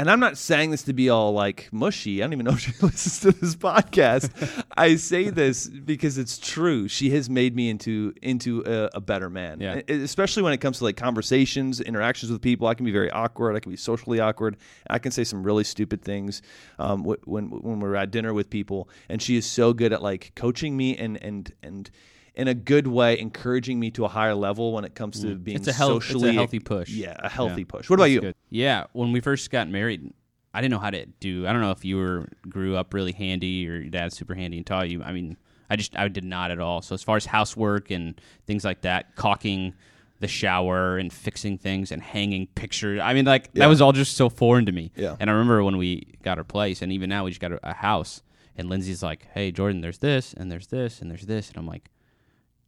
And 0.00 0.10
I'm 0.10 0.18
not 0.18 0.38
saying 0.38 0.70
this 0.70 0.84
to 0.84 0.94
be 0.94 1.10
all 1.10 1.34
like 1.34 1.68
mushy. 1.72 2.22
I 2.22 2.24
don't 2.24 2.32
even 2.32 2.46
know 2.46 2.52
if 2.52 2.60
she 2.60 2.72
listens 2.80 3.20
to 3.20 3.32
this 3.32 3.54
podcast. 3.54 4.64
I 4.74 4.96
say 4.96 5.28
this 5.28 5.68
because 5.68 6.16
it's 6.16 6.38
true. 6.38 6.88
She 6.88 7.10
has 7.10 7.28
made 7.28 7.54
me 7.54 7.68
into 7.68 8.14
into 8.22 8.62
a, 8.64 8.96
a 8.96 9.00
better 9.02 9.28
man. 9.28 9.60
Yeah. 9.60 9.82
Especially 9.88 10.42
when 10.42 10.54
it 10.54 10.58
comes 10.62 10.78
to 10.78 10.84
like 10.84 10.96
conversations, 10.96 11.82
interactions 11.82 12.32
with 12.32 12.40
people. 12.40 12.66
I 12.66 12.72
can 12.72 12.86
be 12.86 12.92
very 12.92 13.10
awkward. 13.10 13.56
I 13.56 13.60
can 13.60 13.70
be 13.70 13.76
socially 13.76 14.20
awkward. 14.20 14.56
I 14.88 14.98
can 14.98 15.12
say 15.12 15.22
some 15.22 15.42
really 15.42 15.64
stupid 15.64 16.00
things 16.00 16.40
um, 16.78 17.04
when 17.04 17.50
when 17.50 17.80
we're 17.80 17.94
at 17.94 18.10
dinner 18.10 18.32
with 18.32 18.48
people. 18.48 18.88
And 19.10 19.20
she 19.20 19.36
is 19.36 19.44
so 19.44 19.74
good 19.74 19.92
at 19.92 20.00
like 20.00 20.32
coaching 20.34 20.78
me 20.78 20.96
and 20.96 21.22
and 21.22 21.52
and 21.62 21.90
in 22.40 22.48
a 22.48 22.54
good 22.54 22.86
way, 22.86 23.18
encouraging 23.18 23.78
me 23.78 23.90
to 23.92 24.04
a 24.04 24.08
higher 24.08 24.34
level 24.34 24.72
when 24.72 24.84
it 24.84 24.94
comes 24.94 25.20
to 25.20 25.34
being 25.36 25.56
Mm. 25.58 25.60
It's 25.60 25.68
a 25.68 25.72
health- 25.72 26.10
it's 26.10 26.22
a 26.22 26.32
healthy 26.32 26.58
push. 26.58 26.88
Yeah, 26.90 27.16
a 27.18 27.28
healthy 27.28 27.62
Yeah. 27.62 27.66
push. 27.68 27.90
What 27.90 27.94
about 27.96 28.04
That's 28.04 28.14
you? 28.14 28.20
good. 28.20 28.34
Yeah, 28.50 28.84
when 28.92 29.12
we 29.12 29.20
first 29.20 29.50
got 29.50 29.68
married, 29.68 30.12
I 30.54 30.60
didn't 30.60 30.72
know 30.72 30.78
how 30.78 30.90
to 30.90 31.06
do. 31.20 31.46
I 31.46 31.52
don't 31.52 31.60
know 31.60 31.70
if 31.70 31.84
you 31.84 31.96
were 31.98 32.28
grew 32.48 32.76
up 32.76 32.92
really 32.94 33.12
handy 33.12 33.68
or 33.68 33.74
your 33.76 33.90
dad's 33.90 34.16
super 34.16 34.34
handy 34.34 34.56
and 34.56 34.66
taught 34.66 34.90
you. 34.90 35.02
I 35.02 35.12
mean, 35.12 35.36
I 35.68 35.76
just 35.76 35.96
I 35.96 36.08
did 36.08 36.24
not 36.24 36.50
at 36.50 36.58
all. 36.58 36.82
So 36.82 36.94
as 36.94 37.02
far 37.02 37.16
as 37.16 37.26
housework 37.26 37.90
and 37.90 38.20
things 38.46 38.64
like 38.64 38.80
that, 38.80 39.14
caulking 39.16 39.74
the 40.18 40.28
shower 40.28 40.98
and 40.98 41.12
fixing 41.12 41.56
things 41.56 41.90
and 41.92 42.02
hanging 42.02 42.46
pictures. 42.48 43.00
I 43.02 43.14
mean, 43.14 43.24
like 43.24 43.48
Yeah. 43.54 43.60
that 43.60 43.66
was 43.68 43.80
all 43.80 43.92
just 43.92 44.16
so 44.16 44.28
foreign 44.28 44.66
to 44.66 44.72
me. 44.72 44.92
Yeah. 44.96 45.16
And 45.20 45.30
I 45.30 45.32
remember 45.32 45.62
when 45.64 45.76
we 45.78 46.02
got 46.22 46.36
our 46.38 46.44
place, 46.44 46.82
and 46.82 46.92
even 46.92 47.08
now 47.08 47.24
we 47.24 47.30
just 47.30 47.40
got 47.40 47.52
a, 47.52 47.60
a 47.70 47.72
house. 47.74 48.22
And 48.56 48.68
Lindsay's 48.68 49.02
like, 49.02 49.26
"Hey, 49.32 49.50
Jordan, 49.52 49.80
there's 49.80 49.98
this, 49.98 50.34
and 50.34 50.50
there's 50.52 50.66
this, 50.66 51.00
and 51.00 51.10
there's 51.10 51.24
this," 51.24 51.48
and 51.48 51.56
I'm 51.56 51.66
like, 51.66 51.88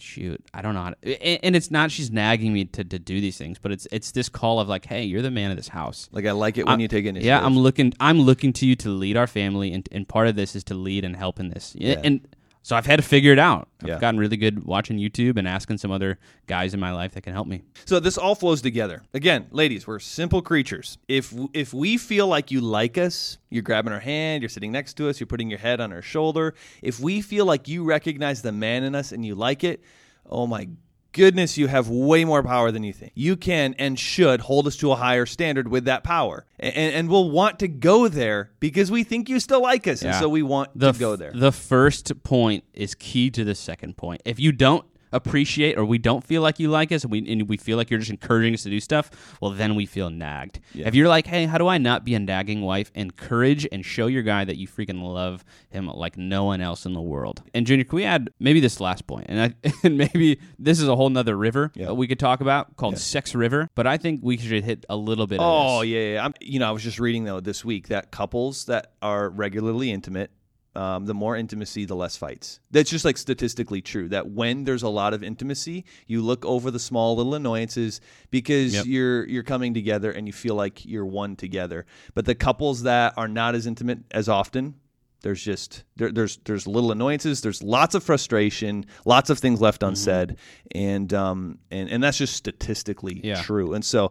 shoot, 0.02 0.44
I 0.52 0.60
don't 0.62 0.74
know 0.74 0.82
how 0.82 0.90
to. 0.90 1.22
And, 1.44 1.56
it's 1.56 1.70
not 1.70 1.90
she's 1.90 2.10
nagging 2.10 2.52
me 2.52 2.64
to, 2.66 2.84
to 2.84 2.98
do 2.98 3.20
these 3.20 3.38
things, 3.38 3.58
but 3.58 3.72
it's 3.72 3.86
it's 3.92 4.10
this 4.12 4.28
call 4.28 4.60
of 4.60 4.68
like, 4.68 4.84
hey, 4.84 5.04
you're 5.04 5.22
the 5.22 5.30
man 5.30 5.50
of 5.50 5.56
this 5.56 5.68
house. 5.68 6.08
Like 6.12 6.26
I 6.26 6.32
like 6.32 6.58
it 6.58 6.64
when 6.66 6.72
I'm- 6.72 6.80
you 6.80 6.88
take 6.88 7.04
initiative. 7.04 7.26
Yeah, 7.26 7.44
I'm 7.44 7.56
looking. 7.56 7.92
I'm 8.00 8.20
looking 8.20 8.52
to 8.54 8.66
you 8.66 8.76
to 8.76 8.88
lead 8.90 9.16
our 9.16 9.26
family, 9.26 9.72
and, 9.72 9.88
and 9.92 10.06
part 10.06 10.26
of 10.28 10.36
this 10.36 10.54
is 10.56 10.64
to 10.64 10.74
lead 10.74 11.04
and 11.04 11.16
help 11.16 11.40
in 11.40 11.48
this. 11.50 11.74
Yeah. 11.78 12.00
And 12.02 12.26
So 12.64 12.76
I've 12.76 12.86
had 12.86 12.96
to 12.96 13.02
figure 13.02 13.32
it 13.32 13.38
out. 13.40 13.68
I've 13.82 13.88
Yeah. 13.88 13.98
gotten 13.98 14.20
really 14.20 14.36
good 14.36 14.64
watching 14.64 14.96
YouTube 14.96 15.36
and 15.36 15.48
asking 15.48 15.78
some 15.78 15.90
other 15.90 16.18
guys 16.46 16.74
in 16.74 16.78
my 16.80 16.92
life 16.92 17.12
that 17.14 17.22
can 17.22 17.32
help 17.32 17.48
me. 17.48 17.62
So 17.84 17.98
this 17.98 18.16
all 18.16 18.36
flows 18.36 18.62
together. 18.62 19.02
Again, 19.12 19.46
ladies, 19.50 19.86
we're 19.86 19.98
simple 19.98 20.42
creatures. 20.42 20.96
If 21.08 21.34
if 21.52 21.74
we 21.74 21.96
feel 21.96 22.28
like 22.28 22.50
you 22.52 22.60
like 22.60 22.96
us, 22.96 23.38
you're 23.50 23.62
grabbing 23.64 23.92
our 23.92 23.98
hand, 24.00 24.42
you're 24.42 24.48
sitting 24.48 24.70
next 24.70 24.94
to 24.98 25.08
us, 25.08 25.18
you're 25.18 25.26
putting 25.26 25.50
your 25.50 25.58
head 25.58 25.80
on 25.80 25.92
our 25.92 26.02
shoulder. 26.02 26.54
If 26.82 27.00
we 27.00 27.20
feel 27.20 27.46
like 27.46 27.66
you 27.66 27.82
recognize 27.82 28.42
the 28.42 28.52
man 28.52 28.84
in 28.84 28.94
us 28.94 29.10
and 29.10 29.26
you 29.26 29.34
like 29.34 29.64
it, 29.64 29.82
oh 30.30 30.46
my 30.46 30.68
goodness, 31.12 31.56
you 31.58 31.66
have 31.68 31.88
way 31.88 32.24
more 32.24 32.42
power 32.42 32.70
than 32.70 32.82
you 32.82 32.92
think. 32.92 33.12
You 33.14 33.36
can 33.36 33.74
and 33.78 33.98
should 33.98 34.40
hold 34.40 34.66
us 34.66 34.76
to 34.78 34.92
a 34.92 34.96
higher 34.96 35.26
standard 35.26 35.68
with 35.68 35.84
that 35.84 36.04
power, 36.04 36.46
and, 36.58 36.74
and 36.94 37.08
we'll 37.08 37.30
want 37.30 37.58
to 37.60 37.68
go 37.68 38.08
there 38.08 38.50
because 38.60 38.90
we 38.90 39.04
think 39.04 39.28
you 39.28 39.40
still 39.40 39.62
like 39.62 39.86
us, 39.86 40.02
and 40.02 40.14
so 40.14 40.28
we 40.28 40.42
want 40.42 40.70
The 40.74 40.92
to 40.92 40.98
go 40.98 41.12
f- 41.14 41.18
there. 41.18 41.32
The 41.34 41.52
first 41.52 42.22
point 42.22 42.64
is 42.72 42.94
key 42.94 43.30
to 43.30 43.44
the 43.44 43.54
second 43.54 43.96
point. 43.96 44.22
If 44.24 44.38
you 44.40 44.52
don't 44.52 44.84
appreciate 45.12 45.78
or 45.78 45.84
we 45.84 45.98
don't 45.98 46.24
feel 46.24 46.42
like 46.42 46.58
you 46.58 46.68
like 46.68 46.90
us 46.92 47.02
and 47.04 47.10
we 47.12 47.18
and 47.30 47.48
we 47.48 47.56
feel 47.56 47.76
like 47.76 47.90
you're 47.90 47.98
just 48.00 48.10
encouraging 48.10 48.54
us 48.54 48.62
to 48.64 48.70
do 48.70 48.80
stuff, 48.80 49.10
well 49.40 49.50
then 49.50 49.74
we 49.74 49.86
feel 49.86 50.10
nagged. 50.10 50.60
If 50.74 50.94
you're 50.94 51.08
like, 51.08 51.26
"Hey, 51.26 51.46
how 51.46 51.58
do 51.58 51.68
I 51.68 51.78
not 51.78 52.04
be 52.04 52.14
a 52.14 52.18
nagging 52.18 52.62
wife?" 52.62 52.90
encourage 52.94 53.66
and 53.72 53.84
show 53.84 54.06
your 54.06 54.22
guy 54.22 54.44
that 54.44 54.56
you 54.56 54.66
freaking 54.66 55.02
love 55.02 55.44
him 55.70 55.86
like 55.86 56.16
no 56.16 56.44
one 56.44 56.60
else 56.60 56.86
in 56.86 56.92
the 56.94 57.00
world. 57.00 57.42
And 57.54 57.66
Junior, 57.66 57.84
can 57.84 57.96
we 57.96 58.04
add 58.04 58.30
maybe 58.40 58.60
this 58.60 58.80
last 58.80 59.06
point? 59.06 59.26
And 59.28 59.40
I 59.40 59.70
and 59.84 59.96
maybe 59.98 60.38
this 60.58 60.80
is 60.80 60.88
a 60.88 60.96
whole 60.96 61.10
nother 61.10 61.36
river 61.36 61.70
Yeah. 61.74 61.92
we 61.92 62.06
could 62.06 62.18
talk 62.18 62.40
about 62.40 62.76
called 62.76 62.98
Sex 62.98 63.34
River, 63.34 63.68
but 63.74 63.86
I 63.86 63.96
think 63.96 64.20
we 64.22 64.36
should 64.36 64.64
hit 64.64 64.84
a 64.88 64.96
little 64.96 65.26
bit 65.26 65.38
Oh 65.40 65.76
of 65.78 65.82
this. 65.82 65.90
yeah, 65.90 66.12
yeah. 66.14 66.24
I'm, 66.24 66.34
you 66.40 66.58
know, 66.58 66.68
I 66.68 66.70
was 66.72 66.82
just 66.82 66.98
reading 66.98 67.24
though 67.24 67.40
this 67.40 67.64
week 67.64 67.88
that 67.88 68.10
couples 68.10 68.64
that 68.66 68.92
are 69.02 69.28
regularly 69.30 69.90
intimate, 69.90 70.30
um, 70.74 71.04
the 71.06 71.14
more 71.14 71.36
intimacy, 71.36 71.84
the 71.84 71.94
less 71.96 72.16
fights. 72.16 72.60
That's 72.70 72.88
just 72.90 73.04
like 73.04 73.18
statistically 73.18 73.82
true. 73.82 74.08
That 74.08 74.30
when 74.30 74.64
there's 74.64 74.82
a 74.82 74.88
lot 74.88 75.12
of 75.14 75.22
intimacy, 75.22 75.84
you 76.06 76.22
look 76.22 76.44
over 76.46 76.70
the 76.70 76.78
small 76.78 77.16
little 77.16 77.34
annoyances 77.34 78.00
because 78.30 78.72
Yep. 78.74 78.86
you're 78.86 79.26
you're 79.28 79.42
coming 79.42 79.74
together 79.74 80.10
and 80.10 80.26
you 80.26 80.32
feel 80.32 80.54
like 80.54 80.84
you're 80.86 81.04
one 81.06 81.36
together. 81.36 81.84
But 82.14 82.24
the 82.24 82.34
couples 82.34 82.84
that 82.84 83.14
are 83.16 83.28
not 83.28 83.54
as 83.54 83.66
intimate 83.66 84.00
as 84.10 84.28
often. 84.28 84.74
There's 85.20 85.44
just 85.44 85.84
there, 85.94 86.10
there's 86.10 86.38
there's 86.46 86.66
little 86.66 86.90
annoyances. 86.90 87.42
There's 87.42 87.62
lots 87.62 87.94
of 87.94 88.02
frustration, 88.02 88.86
lots 89.04 89.30
of 89.30 89.38
things 89.38 89.60
left 89.60 89.84
unsaid, 89.84 90.36
and 90.74 91.12
um 91.14 91.58
and 91.70 91.88
and 91.88 92.02
that's 92.02 92.18
just 92.18 92.34
statistically 92.34 93.20
Yeah. 93.22 93.40
true. 93.40 93.72
And 93.74 93.84
so, 93.84 94.10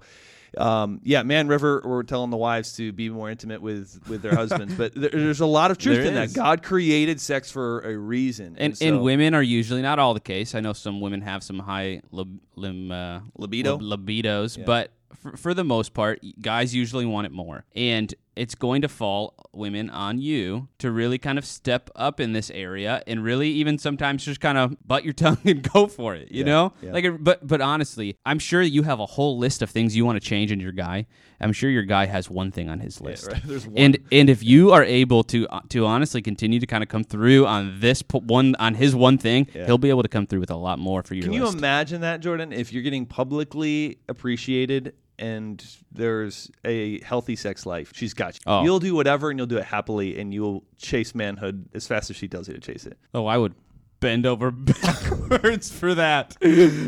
um, 0.57 0.99
yeah, 1.03 1.23
Man 1.23 1.47
River, 1.47 1.81
we're 1.85 2.03
telling 2.03 2.29
the 2.29 2.37
wives 2.37 2.75
to 2.77 2.91
be 2.91 3.09
more 3.09 3.29
intimate 3.29 3.61
with 3.61 4.01
with 4.07 4.21
their 4.21 4.35
husbands, 4.35 4.73
but 4.75 4.93
there, 4.95 5.09
there's 5.09 5.39
a 5.39 5.45
lot 5.45 5.71
of 5.71 5.77
truth 5.77 5.97
There 5.99 6.05
in 6.07 6.17
is. 6.17 6.33
that. 6.33 6.37
God 6.39 6.61
created 6.63 7.21
sex 7.21 7.49
for 7.49 7.79
a 7.81 7.95
reason, 7.97 8.55
And, 8.59 8.77
so, 8.77 8.85
and 8.85 9.01
women 9.01 9.33
are 9.33 9.41
usually 9.43 9.81
not 9.81 9.97
all 9.99 10.13
the 10.13 10.19
case. 10.19 10.53
I 10.55 10.59
know 10.59 10.73
some 10.73 10.99
women 10.99 11.21
have 11.21 11.41
some 11.43 11.59
high 11.59 12.01
lib, 12.11 12.39
lim, 12.55 12.91
uh, 12.91 13.21
Libido? 13.37 13.77
lib- 13.77 14.05
libidos, 14.05 14.63
but 14.65 14.91
for, 15.15 15.37
for 15.37 15.53
the 15.53 15.63
most 15.63 15.93
part, 15.93 16.19
guys 16.41 16.73
usually 16.75 17.05
want 17.05 17.27
it 17.27 17.31
more. 17.31 17.63
And 17.75 18.13
it's 18.35 18.55
going 18.55 18.81
to 18.81 18.87
fall 18.87 19.35
women 19.53 19.89
on 19.89 20.17
you 20.19 20.69
to 20.77 20.89
really 20.91 21.17
kind 21.17 21.37
of 21.37 21.45
step 21.45 21.89
up 21.95 22.19
in 22.19 22.31
this 22.31 22.49
area 22.51 23.03
and 23.05 23.23
really 23.23 23.49
even 23.49 23.77
sometimes 23.77 24.23
just 24.23 24.39
kind 24.39 24.57
of 24.57 24.75
butt 24.87 25.03
your 25.03 25.13
tongue 25.25 25.37
and 25.45 25.69
go 25.71 25.87
for 25.87 26.15
it. 26.15 26.31
You 26.31 26.43
know, 26.43 26.73
yeah. 26.81 26.93
like 26.93 27.05
but 27.23 27.45
but 27.45 27.61
honestly, 27.61 28.17
I'm 28.25 28.39
sure 28.39 28.61
you 28.61 28.83
have 28.83 28.99
a 28.99 29.05
whole 29.05 29.37
list 29.37 29.61
of 29.61 29.69
things 29.69 29.95
you 29.95 30.05
want 30.05 30.21
to 30.21 30.25
change 30.27 30.51
in 30.51 30.59
your 30.59 30.71
guy. 30.71 31.07
I'm 31.39 31.53
sure 31.53 31.69
your 31.69 31.83
guy 31.83 32.05
has 32.05 32.29
one 32.29 32.51
thing 32.51 32.69
on 32.69 32.79
his 32.79 33.01
list. 33.01 33.27
right. 33.27 33.43
One. 33.65 33.73
And 33.77 33.97
and 34.11 34.29
if 34.29 34.43
you 34.43 34.71
are 34.71 34.83
able 34.83 35.23
to 35.25 35.47
uh, 35.47 35.61
to 35.69 35.85
honestly 35.85 36.21
continue 36.21 36.59
to 36.59 36.67
kind 36.67 36.83
of 36.83 36.89
come 36.89 37.03
through 37.03 37.45
on 37.47 37.79
this 37.79 38.03
one 38.11 38.55
on 38.59 38.75
his 38.75 38.95
one 38.95 39.17
thing, 39.17 39.47
Yeah. 39.53 39.65
he'll 39.65 39.77
be 39.77 39.89
able 39.89 40.03
to 40.03 40.09
come 40.09 40.27
through 40.27 40.39
with 40.39 40.51
a 40.51 40.55
lot 40.55 40.79
more 40.79 41.03
for 41.03 41.15
you 41.15 41.23
Can 41.23 41.33
you 41.33 41.47
imagine 41.47 42.01
that, 42.01 42.21
Jordan? 42.21 42.53
If 42.53 42.71
you're 42.71 42.83
getting 42.83 43.05
publicly 43.05 43.97
appreciated 44.07 44.93
and 45.21 45.63
there's 45.91 46.51
a 46.65 46.99
healthy 47.03 47.35
sex 47.35 47.65
life, 47.65 47.91
she's 47.95 48.13
got 48.13 48.35
you. 48.35 48.41
Oh. 48.47 48.63
You'll 48.63 48.79
do 48.79 48.95
whatever 48.95 49.29
and 49.29 49.39
you'll 49.39 49.47
do 49.47 49.57
it 49.57 49.63
happily, 49.65 50.19
and 50.19 50.33
you'll 50.33 50.63
chase 50.77 51.15
manhood 51.15 51.69
as 51.73 51.87
fast 51.87 52.09
as 52.09 52.15
she 52.17 52.27
tells 52.27 52.47
you 52.47 52.55
to 52.55 52.59
chase 52.59 52.85
it. 52.85 52.97
oh, 53.13 53.25
I 53.27 53.37
would 53.37 53.53
bend 54.01 54.25
over 54.25 54.49
backwards 54.51 55.71
for 55.71 55.93
that. 55.93 56.35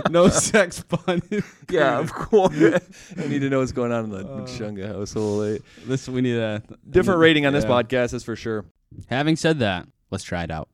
No 0.10 0.28
sex 0.30 0.80
fun. 0.82 1.22
Yeah, 1.70 2.00
of 2.00 2.12
course. 2.14 2.54
I 3.18 3.28
need 3.28 3.40
to 3.40 3.50
know 3.50 3.60
what's 3.60 3.72
going 3.72 3.92
on 3.92 4.06
in 4.06 4.10
the 4.10 4.26
uh. 4.28 4.48
Chunga 4.48 4.88
household. 4.88 5.46
Eh? 5.48 5.58
This 5.86 6.10
we 6.10 6.22
need 6.22 6.38
a 6.38 6.64
Different 6.90 7.20
rating 7.20 7.46
on 7.46 7.54
this 7.54 7.66
podcast, 7.66 8.12
that's 8.12 8.24
for 8.24 8.36
sure. 8.36 8.66
Having 9.08 9.36
said 9.38 9.60
that, 9.60 9.88
let's 10.12 10.24
try 10.24 10.44
it 10.44 10.52
out. 10.52 10.70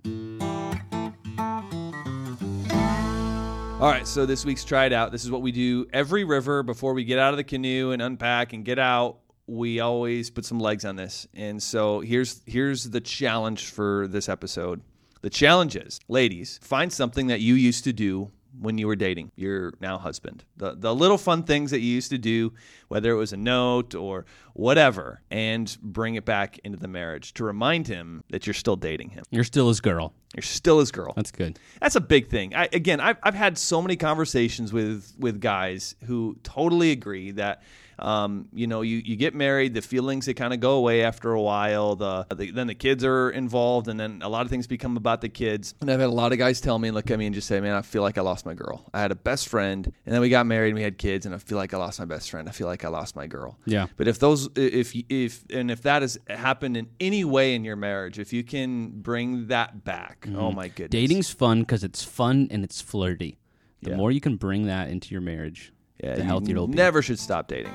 All 3.79 3.87
right, 3.87 4.05
so 4.05 4.25
this 4.25 4.43
week's 4.43 4.65
try 4.65 4.87
it 4.87 4.91
out. 4.91 5.13
This 5.13 5.23
is 5.23 5.31
what 5.31 5.41
we 5.41 5.53
do 5.53 5.87
every 5.93 6.25
river 6.25 6.63
before 6.63 6.93
we 6.93 7.05
get 7.05 7.17
out 7.17 7.31
of 7.33 7.37
the 7.37 7.45
canoe 7.45 7.91
and 7.91 8.01
unpack 8.01 8.51
and 8.51 8.65
get 8.65 8.77
out. 8.77 9.19
We 9.47 9.79
always 9.79 10.29
put 10.29 10.43
some 10.43 10.59
legs 10.59 10.83
on 10.83 10.97
this, 10.97 11.27
and 11.33 11.63
so 11.63 12.01
here's 12.01 12.41
here's 12.45 12.89
the 12.89 12.99
challenge 12.99 13.69
for 13.69 14.05
this 14.09 14.27
episode. 14.27 14.81
The 15.21 15.29
challenge 15.29 15.77
is, 15.77 16.01
ladies, 16.09 16.59
find 16.61 16.91
something 16.91 17.27
that 17.27 17.39
you 17.39 17.53
used 17.53 17.85
to 17.85 17.93
do 17.93 18.31
when 18.59 18.77
you 18.77 18.87
were 18.87 18.95
dating 18.95 19.31
your 19.35 19.73
now 19.79 19.97
husband. 19.97 20.43
The 20.57 20.75
the 20.75 20.93
little 20.93 21.17
fun 21.17 21.43
things 21.43 21.71
that 21.71 21.79
you 21.79 21.91
used 21.91 22.11
to 22.11 22.17
do, 22.17 22.53
whether 22.87 23.11
it 23.11 23.15
was 23.15 23.33
a 23.33 23.37
note 23.37 23.95
or 23.95 24.25
whatever, 24.53 25.21
and 25.31 25.75
bring 25.81 26.15
it 26.15 26.25
back 26.25 26.59
into 26.63 26.77
the 26.77 26.87
marriage 26.87 27.33
to 27.35 27.43
remind 27.43 27.87
him 27.87 28.23
that 28.29 28.45
you're 28.45 28.53
still 28.53 28.75
dating 28.75 29.09
him. 29.09 29.23
You're 29.29 29.43
still 29.43 29.67
his 29.67 29.79
girl. 29.79 30.13
You're 30.35 30.43
still 30.43 30.79
his 30.79 30.91
girl. 30.91 31.13
That's 31.15 31.31
good. 31.31 31.57
That's 31.81 31.95
a 31.95 32.01
big 32.01 32.29
thing. 32.29 32.53
I, 32.53 32.69
again, 32.71 32.99
I've, 32.99 33.17
I've 33.23 33.33
had 33.33 33.57
so 33.57 33.81
many 33.81 33.95
conversations 33.95 34.71
with 34.71 35.13
with 35.17 35.39
guys 35.39 35.95
who 36.05 36.37
totally 36.43 36.91
agree 36.91 37.31
that 37.31 37.63
um, 38.01 38.47
you 38.53 38.67
know 38.67 38.81
you, 38.81 38.97
you 39.03 39.15
get 39.15 39.33
married, 39.35 39.73
the 39.73 39.81
feelings 39.81 40.25
they 40.25 40.33
kind 40.33 40.53
of 40.53 40.59
go 40.59 40.73
away 40.73 41.03
after 41.03 41.31
a 41.31 41.41
while. 41.41 41.95
The, 41.95 42.25
the 42.35 42.51
then 42.51 42.67
the 42.67 42.75
kids 42.75 43.03
are 43.03 43.29
involved, 43.29 43.87
and 43.87 43.99
then 43.99 44.21
a 44.23 44.29
lot 44.29 44.43
of 44.45 44.49
things 44.49 44.67
become 44.67 44.97
about 44.97 45.21
the 45.21 45.29
kids. 45.29 45.73
And 45.81 45.89
I've 45.91 45.99
had 45.99 46.09
a 46.09 46.11
lot 46.11 46.31
of 46.31 46.37
guys 46.37 46.61
tell 46.61 46.79
me, 46.79 46.87
and 46.89 46.95
look 46.95 47.09
at 47.11 47.19
me, 47.19 47.25
and 47.25 47.35
just 47.35 47.47
say, 47.47 47.59
"Man, 47.59 47.73
I 47.73 47.81
feel 47.81 48.01
like 48.01 48.17
I 48.17 48.21
lost 48.21 48.45
my 48.45 48.53
girl. 48.53 48.85
I 48.93 48.99
had 49.01 49.11
a 49.11 49.15
best 49.15 49.47
friend, 49.47 49.85
and 50.05 50.13
then 50.13 50.21
we 50.21 50.29
got 50.29 50.45
married, 50.45 50.69
and 50.69 50.75
we 50.77 50.83
had 50.83 50.97
kids, 50.97 51.25
and 51.25 51.33
I 51.35 51.37
feel 51.37 51.57
like 51.57 51.73
I 51.73 51.77
lost 51.77 51.99
my 51.99 52.05
best 52.05 52.29
friend. 52.31 52.47
I 52.47 52.51
feel 52.51 52.67
like 52.67 52.83
I 52.85 52.89
lost 52.89 53.15
my 53.15 53.27
girl." 53.27 53.57
Yeah. 53.65 53.87
But 53.97 54.07
if 54.07 54.19
those, 54.19 54.49
if 54.55 54.93
if 55.09 55.43
and 55.51 55.69
if 55.71 55.81
that 55.83 56.01
has 56.01 56.17
happened 56.29 56.77
in 56.77 56.87
any 56.99 57.23
way 57.25 57.55
in 57.55 57.63
your 57.63 57.75
marriage, 57.75 58.19
if 58.19 58.33
you 58.33 58.43
can 58.43 58.89
bring 59.01 59.47
that 59.47 59.83
back, 59.83 60.27
oh 60.35 60.51
my 60.51 60.67
goodness, 60.69 60.89
Dating's 60.91 61.29
fun 61.29 61.61
because 61.61 61.83
it's 61.83 62.03
fun 62.03 62.47
and 62.51 62.63
it's 62.63 62.81
flirty. 62.81 63.37
The 63.81 63.91
Yeah. 63.91 63.95
more 63.95 64.11
you 64.11 64.19
can 64.19 64.35
bring 64.35 64.65
that 64.65 64.89
into 64.89 65.13
your 65.13 65.21
marriage, 65.21 65.71
Yeah, 66.03 66.15
the 66.15 66.23
healthier 66.23 66.55
it'll 66.55 66.67
be. 66.67 66.75
Never 66.75 67.01
should 67.01 67.19
stop 67.19 67.47
dating. 67.47 67.73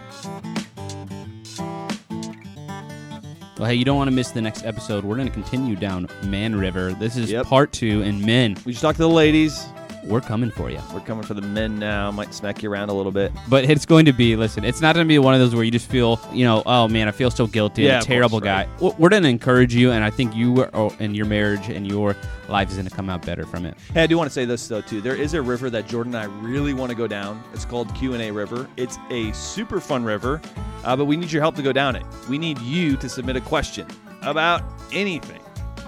Well, 3.59 3.69
hey, 3.69 3.75
you 3.75 3.85
don't 3.85 3.97
want 3.97 4.09
to 4.09 4.15
miss 4.15 4.31
the 4.31 4.43
next 4.43 4.65
episode. 4.65 5.05
We're 5.05 5.15
going 5.15 5.29
to 5.29 5.33
continue 5.33 5.77
down 5.77 6.09
Man 6.25 6.57
River. 6.57 6.93
This 6.93 7.17
is 7.17 7.31
Yep. 7.31 7.47
part 7.47 7.73
two, 7.73 8.03
and 8.03 8.21
men, 8.25 8.57
We 8.65 8.73
should 8.73 8.83
talk 8.83 8.97
to 8.97 9.03
the 9.03 9.09
ladies. 9.09 9.65
We're 10.07 10.21
coming 10.21 10.51
for 10.51 10.71
you. 10.71 10.79
We're 10.93 11.01
coming 11.01 11.25
for 11.25 11.35
the 11.35 11.43
men 11.43 11.79
now. 11.79 12.11
Might 12.11 12.35
smack 12.35 12.63
you 12.63 12.71
around 12.71 12.89
a 12.91 12.93
little 12.95 13.13
bit. 13.13 13.33
But 13.49 13.65
it's 13.65 13.87
going 13.87 14.05
to 14.07 14.13
be, 14.13 14.37
listen, 14.37 14.65
it's 14.65 14.81
not 14.81 14.95
going 14.95 15.07
to 15.07 15.09
be 15.09 15.19
one 15.19 15.35
of 15.35 15.41
those 15.41 15.55
where 15.55 15.65
you 15.65 15.71
just 15.71 15.91
feel, 15.91 16.21
you 16.33 16.45
know, 16.45 16.63
oh 16.67 16.89
man, 16.89 17.09
I 17.09 17.11
feel 17.11 17.31
so 17.31 17.47
guilty. 17.47 17.83
Yeah, 17.83 17.97
I'm 17.97 18.03
a 18.03 18.05
terrible 18.05 18.41
course, 18.41 18.45
guy. 18.45 18.69
We're- 18.81 18.95
We're 18.99 19.09
going 19.09 19.23
to 19.23 19.29
encourage 19.29 19.75
you, 19.75 19.91
and 19.93 20.05
I 20.05 20.11
think 20.11 20.35
you 20.35 20.61
are, 20.63 20.71
oh, 20.75 20.95
and 21.01 21.17
your 21.17 21.27
marriage 21.27 21.69
and 21.69 21.87
your 21.87 22.17
life 22.49 22.69
is 22.71 22.75
going 22.77 22.87
to 22.89 22.95
come 22.95 23.09
out 23.09 23.25
better 23.25 23.47
from 23.47 23.65
it. 23.67 23.77
Hey, 23.95 24.03
I 24.03 24.07
do 24.07 24.17
want 24.19 24.29
to 24.29 24.35
say 24.35 24.45
this 24.45 24.69
though 24.69 24.81
too. 24.83 25.01
There 25.01 25.17
is 25.17 25.33
a 25.35 25.41
river 25.43 25.71
that 25.71 25.87
Jordan 25.89 26.15
and 26.15 26.23
I 26.23 26.27
really 26.47 26.75
want 26.75 26.91
to 26.91 26.97
go 26.97 27.07
down. 27.07 27.43
It's 27.55 27.65
called 27.65 27.95
Q 27.95 28.13
and 28.15 28.23
A 28.23 28.31
River. 28.31 28.69
It's 28.77 28.99
a 29.11 29.33
super 29.33 29.81
fun 29.81 30.05
river, 30.05 30.41
uh, 30.85 30.95
but 30.97 31.07
we 31.07 31.17
need 31.17 31.33
your 31.33 31.41
help 31.43 31.55
to 31.57 31.63
go 31.63 31.73
down 31.73 31.97
it. 31.97 32.05
We 32.29 32.37
need 32.39 32.59
you 32.61 32.97
to 32.99 33.09
submit 33.09 33.37
a 33.37 33.41
question 33.41 33.87
about 34.23 34.63
anything. 34.93 35.41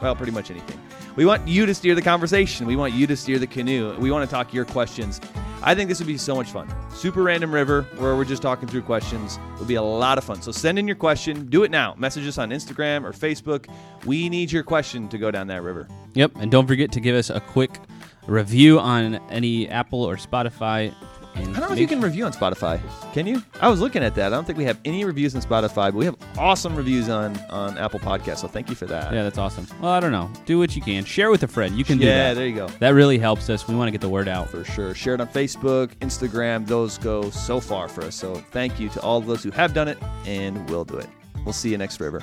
Well, 0.03 0.15
pretty 0.17 0.33
much 0.33 0.51
anything. 0.51 0.79
We 1.17 1.25
want 1.25 1.49
you 1.49 1.65
to 1.65 1.75
steer 1.75 1.95
the 1.95 2.03
conversation. 2.03 2.67
We 2.67 2.77
want 2.77 2.93
you 2.93 3.07
to 3.07 3.17
steer 3.17 3.39
the 3.39 3.47
canoe. 3.47 3.97
We 3.99 4.11
want 4.11 4.29
to 4.29 4.31
talk 4.33 4.53
your 4.53 4.67
questions. 4.67 5.19
I 5.63 5.75
think 5.75 5.89
this 5.89 5.99
would 5.99 6.07
be 6.07 6.19
so 6.19 6.37
much 6.37 6.51
fun. 6.51 6.69
Super 6.95 7.23
random 7.23 7.53
river 7.53 7.83
where 7.97 8.15
we're 8.15 8.27
just 8.27 8.43
talking 8.43 8.69
through 8.69 8.83
questions. 8.83 9.39
It 9.55 9.59
would 9.59 9.69
be 9.69 9.77
a 9.77 9.83
lot 9.83 10.19
of 10.19 10.25
fun. 10.25 10.43
So 10.43 10.53
send 10.53 10.79
in 10.79 10.87
your 10.87 10.95
question. 10.95 11.47
Do 11.47 11.65
it 11.65 11.71
now. 11.71 11.95
Message 11.97 12.27
us 12.29 12.37
on 12.37 12.51
Instagram 12.51 13.03
or 13.03 13.13
Facebook. 13.13 13.67
We 14.05 14.29
need 14.29 14.53
your 14.53 14.63
question 14.63 15.09
to 15.09 15.17
go 15.17 15.31
down 15.31 15.47
that 15.47 15.63
river. 15.63 15.89
Yep, 16.13 16.33
and 16.37 16.51
don't 16.51 16.67
forget 16.67 16.93
to 16.93 17.01
give 17.01 17.17
us 17.17 17.31
a 17.31 17.41
quick 17.41 17.81
review 18.27 18.79
on 18.79 19.15
any 19.31 19.69
Apple 19.69 20.05
or 20.05 20.17
Spotify. 20.17 20.95
And 21.37 21.57
I 21.57 21.61
don't 21.61 21.69
know 21.69 21.75
if 21.75 21.79
you 21.79 21.87
can 21.87 22.01
review 22.01 22.25
on 22.25 22.33
Spotify. 22.33 22.81
Can 23.13 23.27
you? 23.27 23.43
I 23.61 23.69
was 23.69 23.81
looking 23.81 24.03
at 24.03 24.15
that. 24.15 24.27
I 24.33 24.37
don't 24.37 24.45
think 24.47 24.57
we 24.59 24.65
have 24.65 24.79
any 24.85 25.05
reviews 25.05 25.35
on 25.35 25.43
Spotify, 25.43 25.87
but 25.93 25.95
we 25.95 26.05
have 26.07 26.17
awesome 26.39 26.75
reviews 26.75 27.09
on 27.09 27.37
on 27.51 27.77
Apple 27.79 28.01
Podcasts. 28.01 28.39
So 28.39 28.49
thank 28.49 28.69
you 28.71 28.75
for 28.75 28.87
that. 28.87 29.13
Yeah, 29.13 29.23
that's 29.23 29.39
awesome. 29.39 29.67
Well, 29.81 29.91
I 29.93 30.01
don't 30.01 30.13
know. 30.13 30.31
Do 30.47 30.59
what 30.59 30.75
you 30.75 30.83
can. 30.83 31.05
Share 31.05 31.31
with 31.31 31.43
a 31.43 31.49
friend. 31.49 31.77
You 31.77 31.85
can 31.85 31.99
do 31.99 32.07
Yeah, 32.07 32.29
that. 32.29 32.35
there 32.35 32.47
you 32.47 32.55
go. 32.57 32.69
That 32.81 32.91
really 32.91 33.19
helps 33.19 33.51
us. 33.51 33.69
We 33.69 33.75
want 33.75 33.89
to 33.89 33.93
get 33.93 34.01
the 34.01 34.09
word 34.09 34.29
out. 34.29 34.49
For 34.51 34.65
sure. 34.65 34.95
Share 34.95 35.15
it 35.15 35.21
on 35.21 35.29
Facebook, 35.29 35.89
Instagram. 35.97 36.67
Those 36.67 36.99
go 36.99 37.31
so 37.31 37.61
far 37.61 37.89
for 37.89 38.05
us. 38.05 38.15
So 38.15 38.37
thank 38.53 38.81
you 38.81 38.89
to 38.91 39.01
all 39.03 39.19
of 39.19 39.27
those 39.27 39.43
who 39.43 39.51
have 39.51 39.75
done 39.75 39.89
it 39.89 39.99
and 40.25 40.69
will 40.71 40.85
do 40.85 40.97
it. 40.97 41.09
We'll 41.45 41.53
see 41.53 41.71
you 41.71 41.79
next 41.79 42.01
river. 42.01 42.23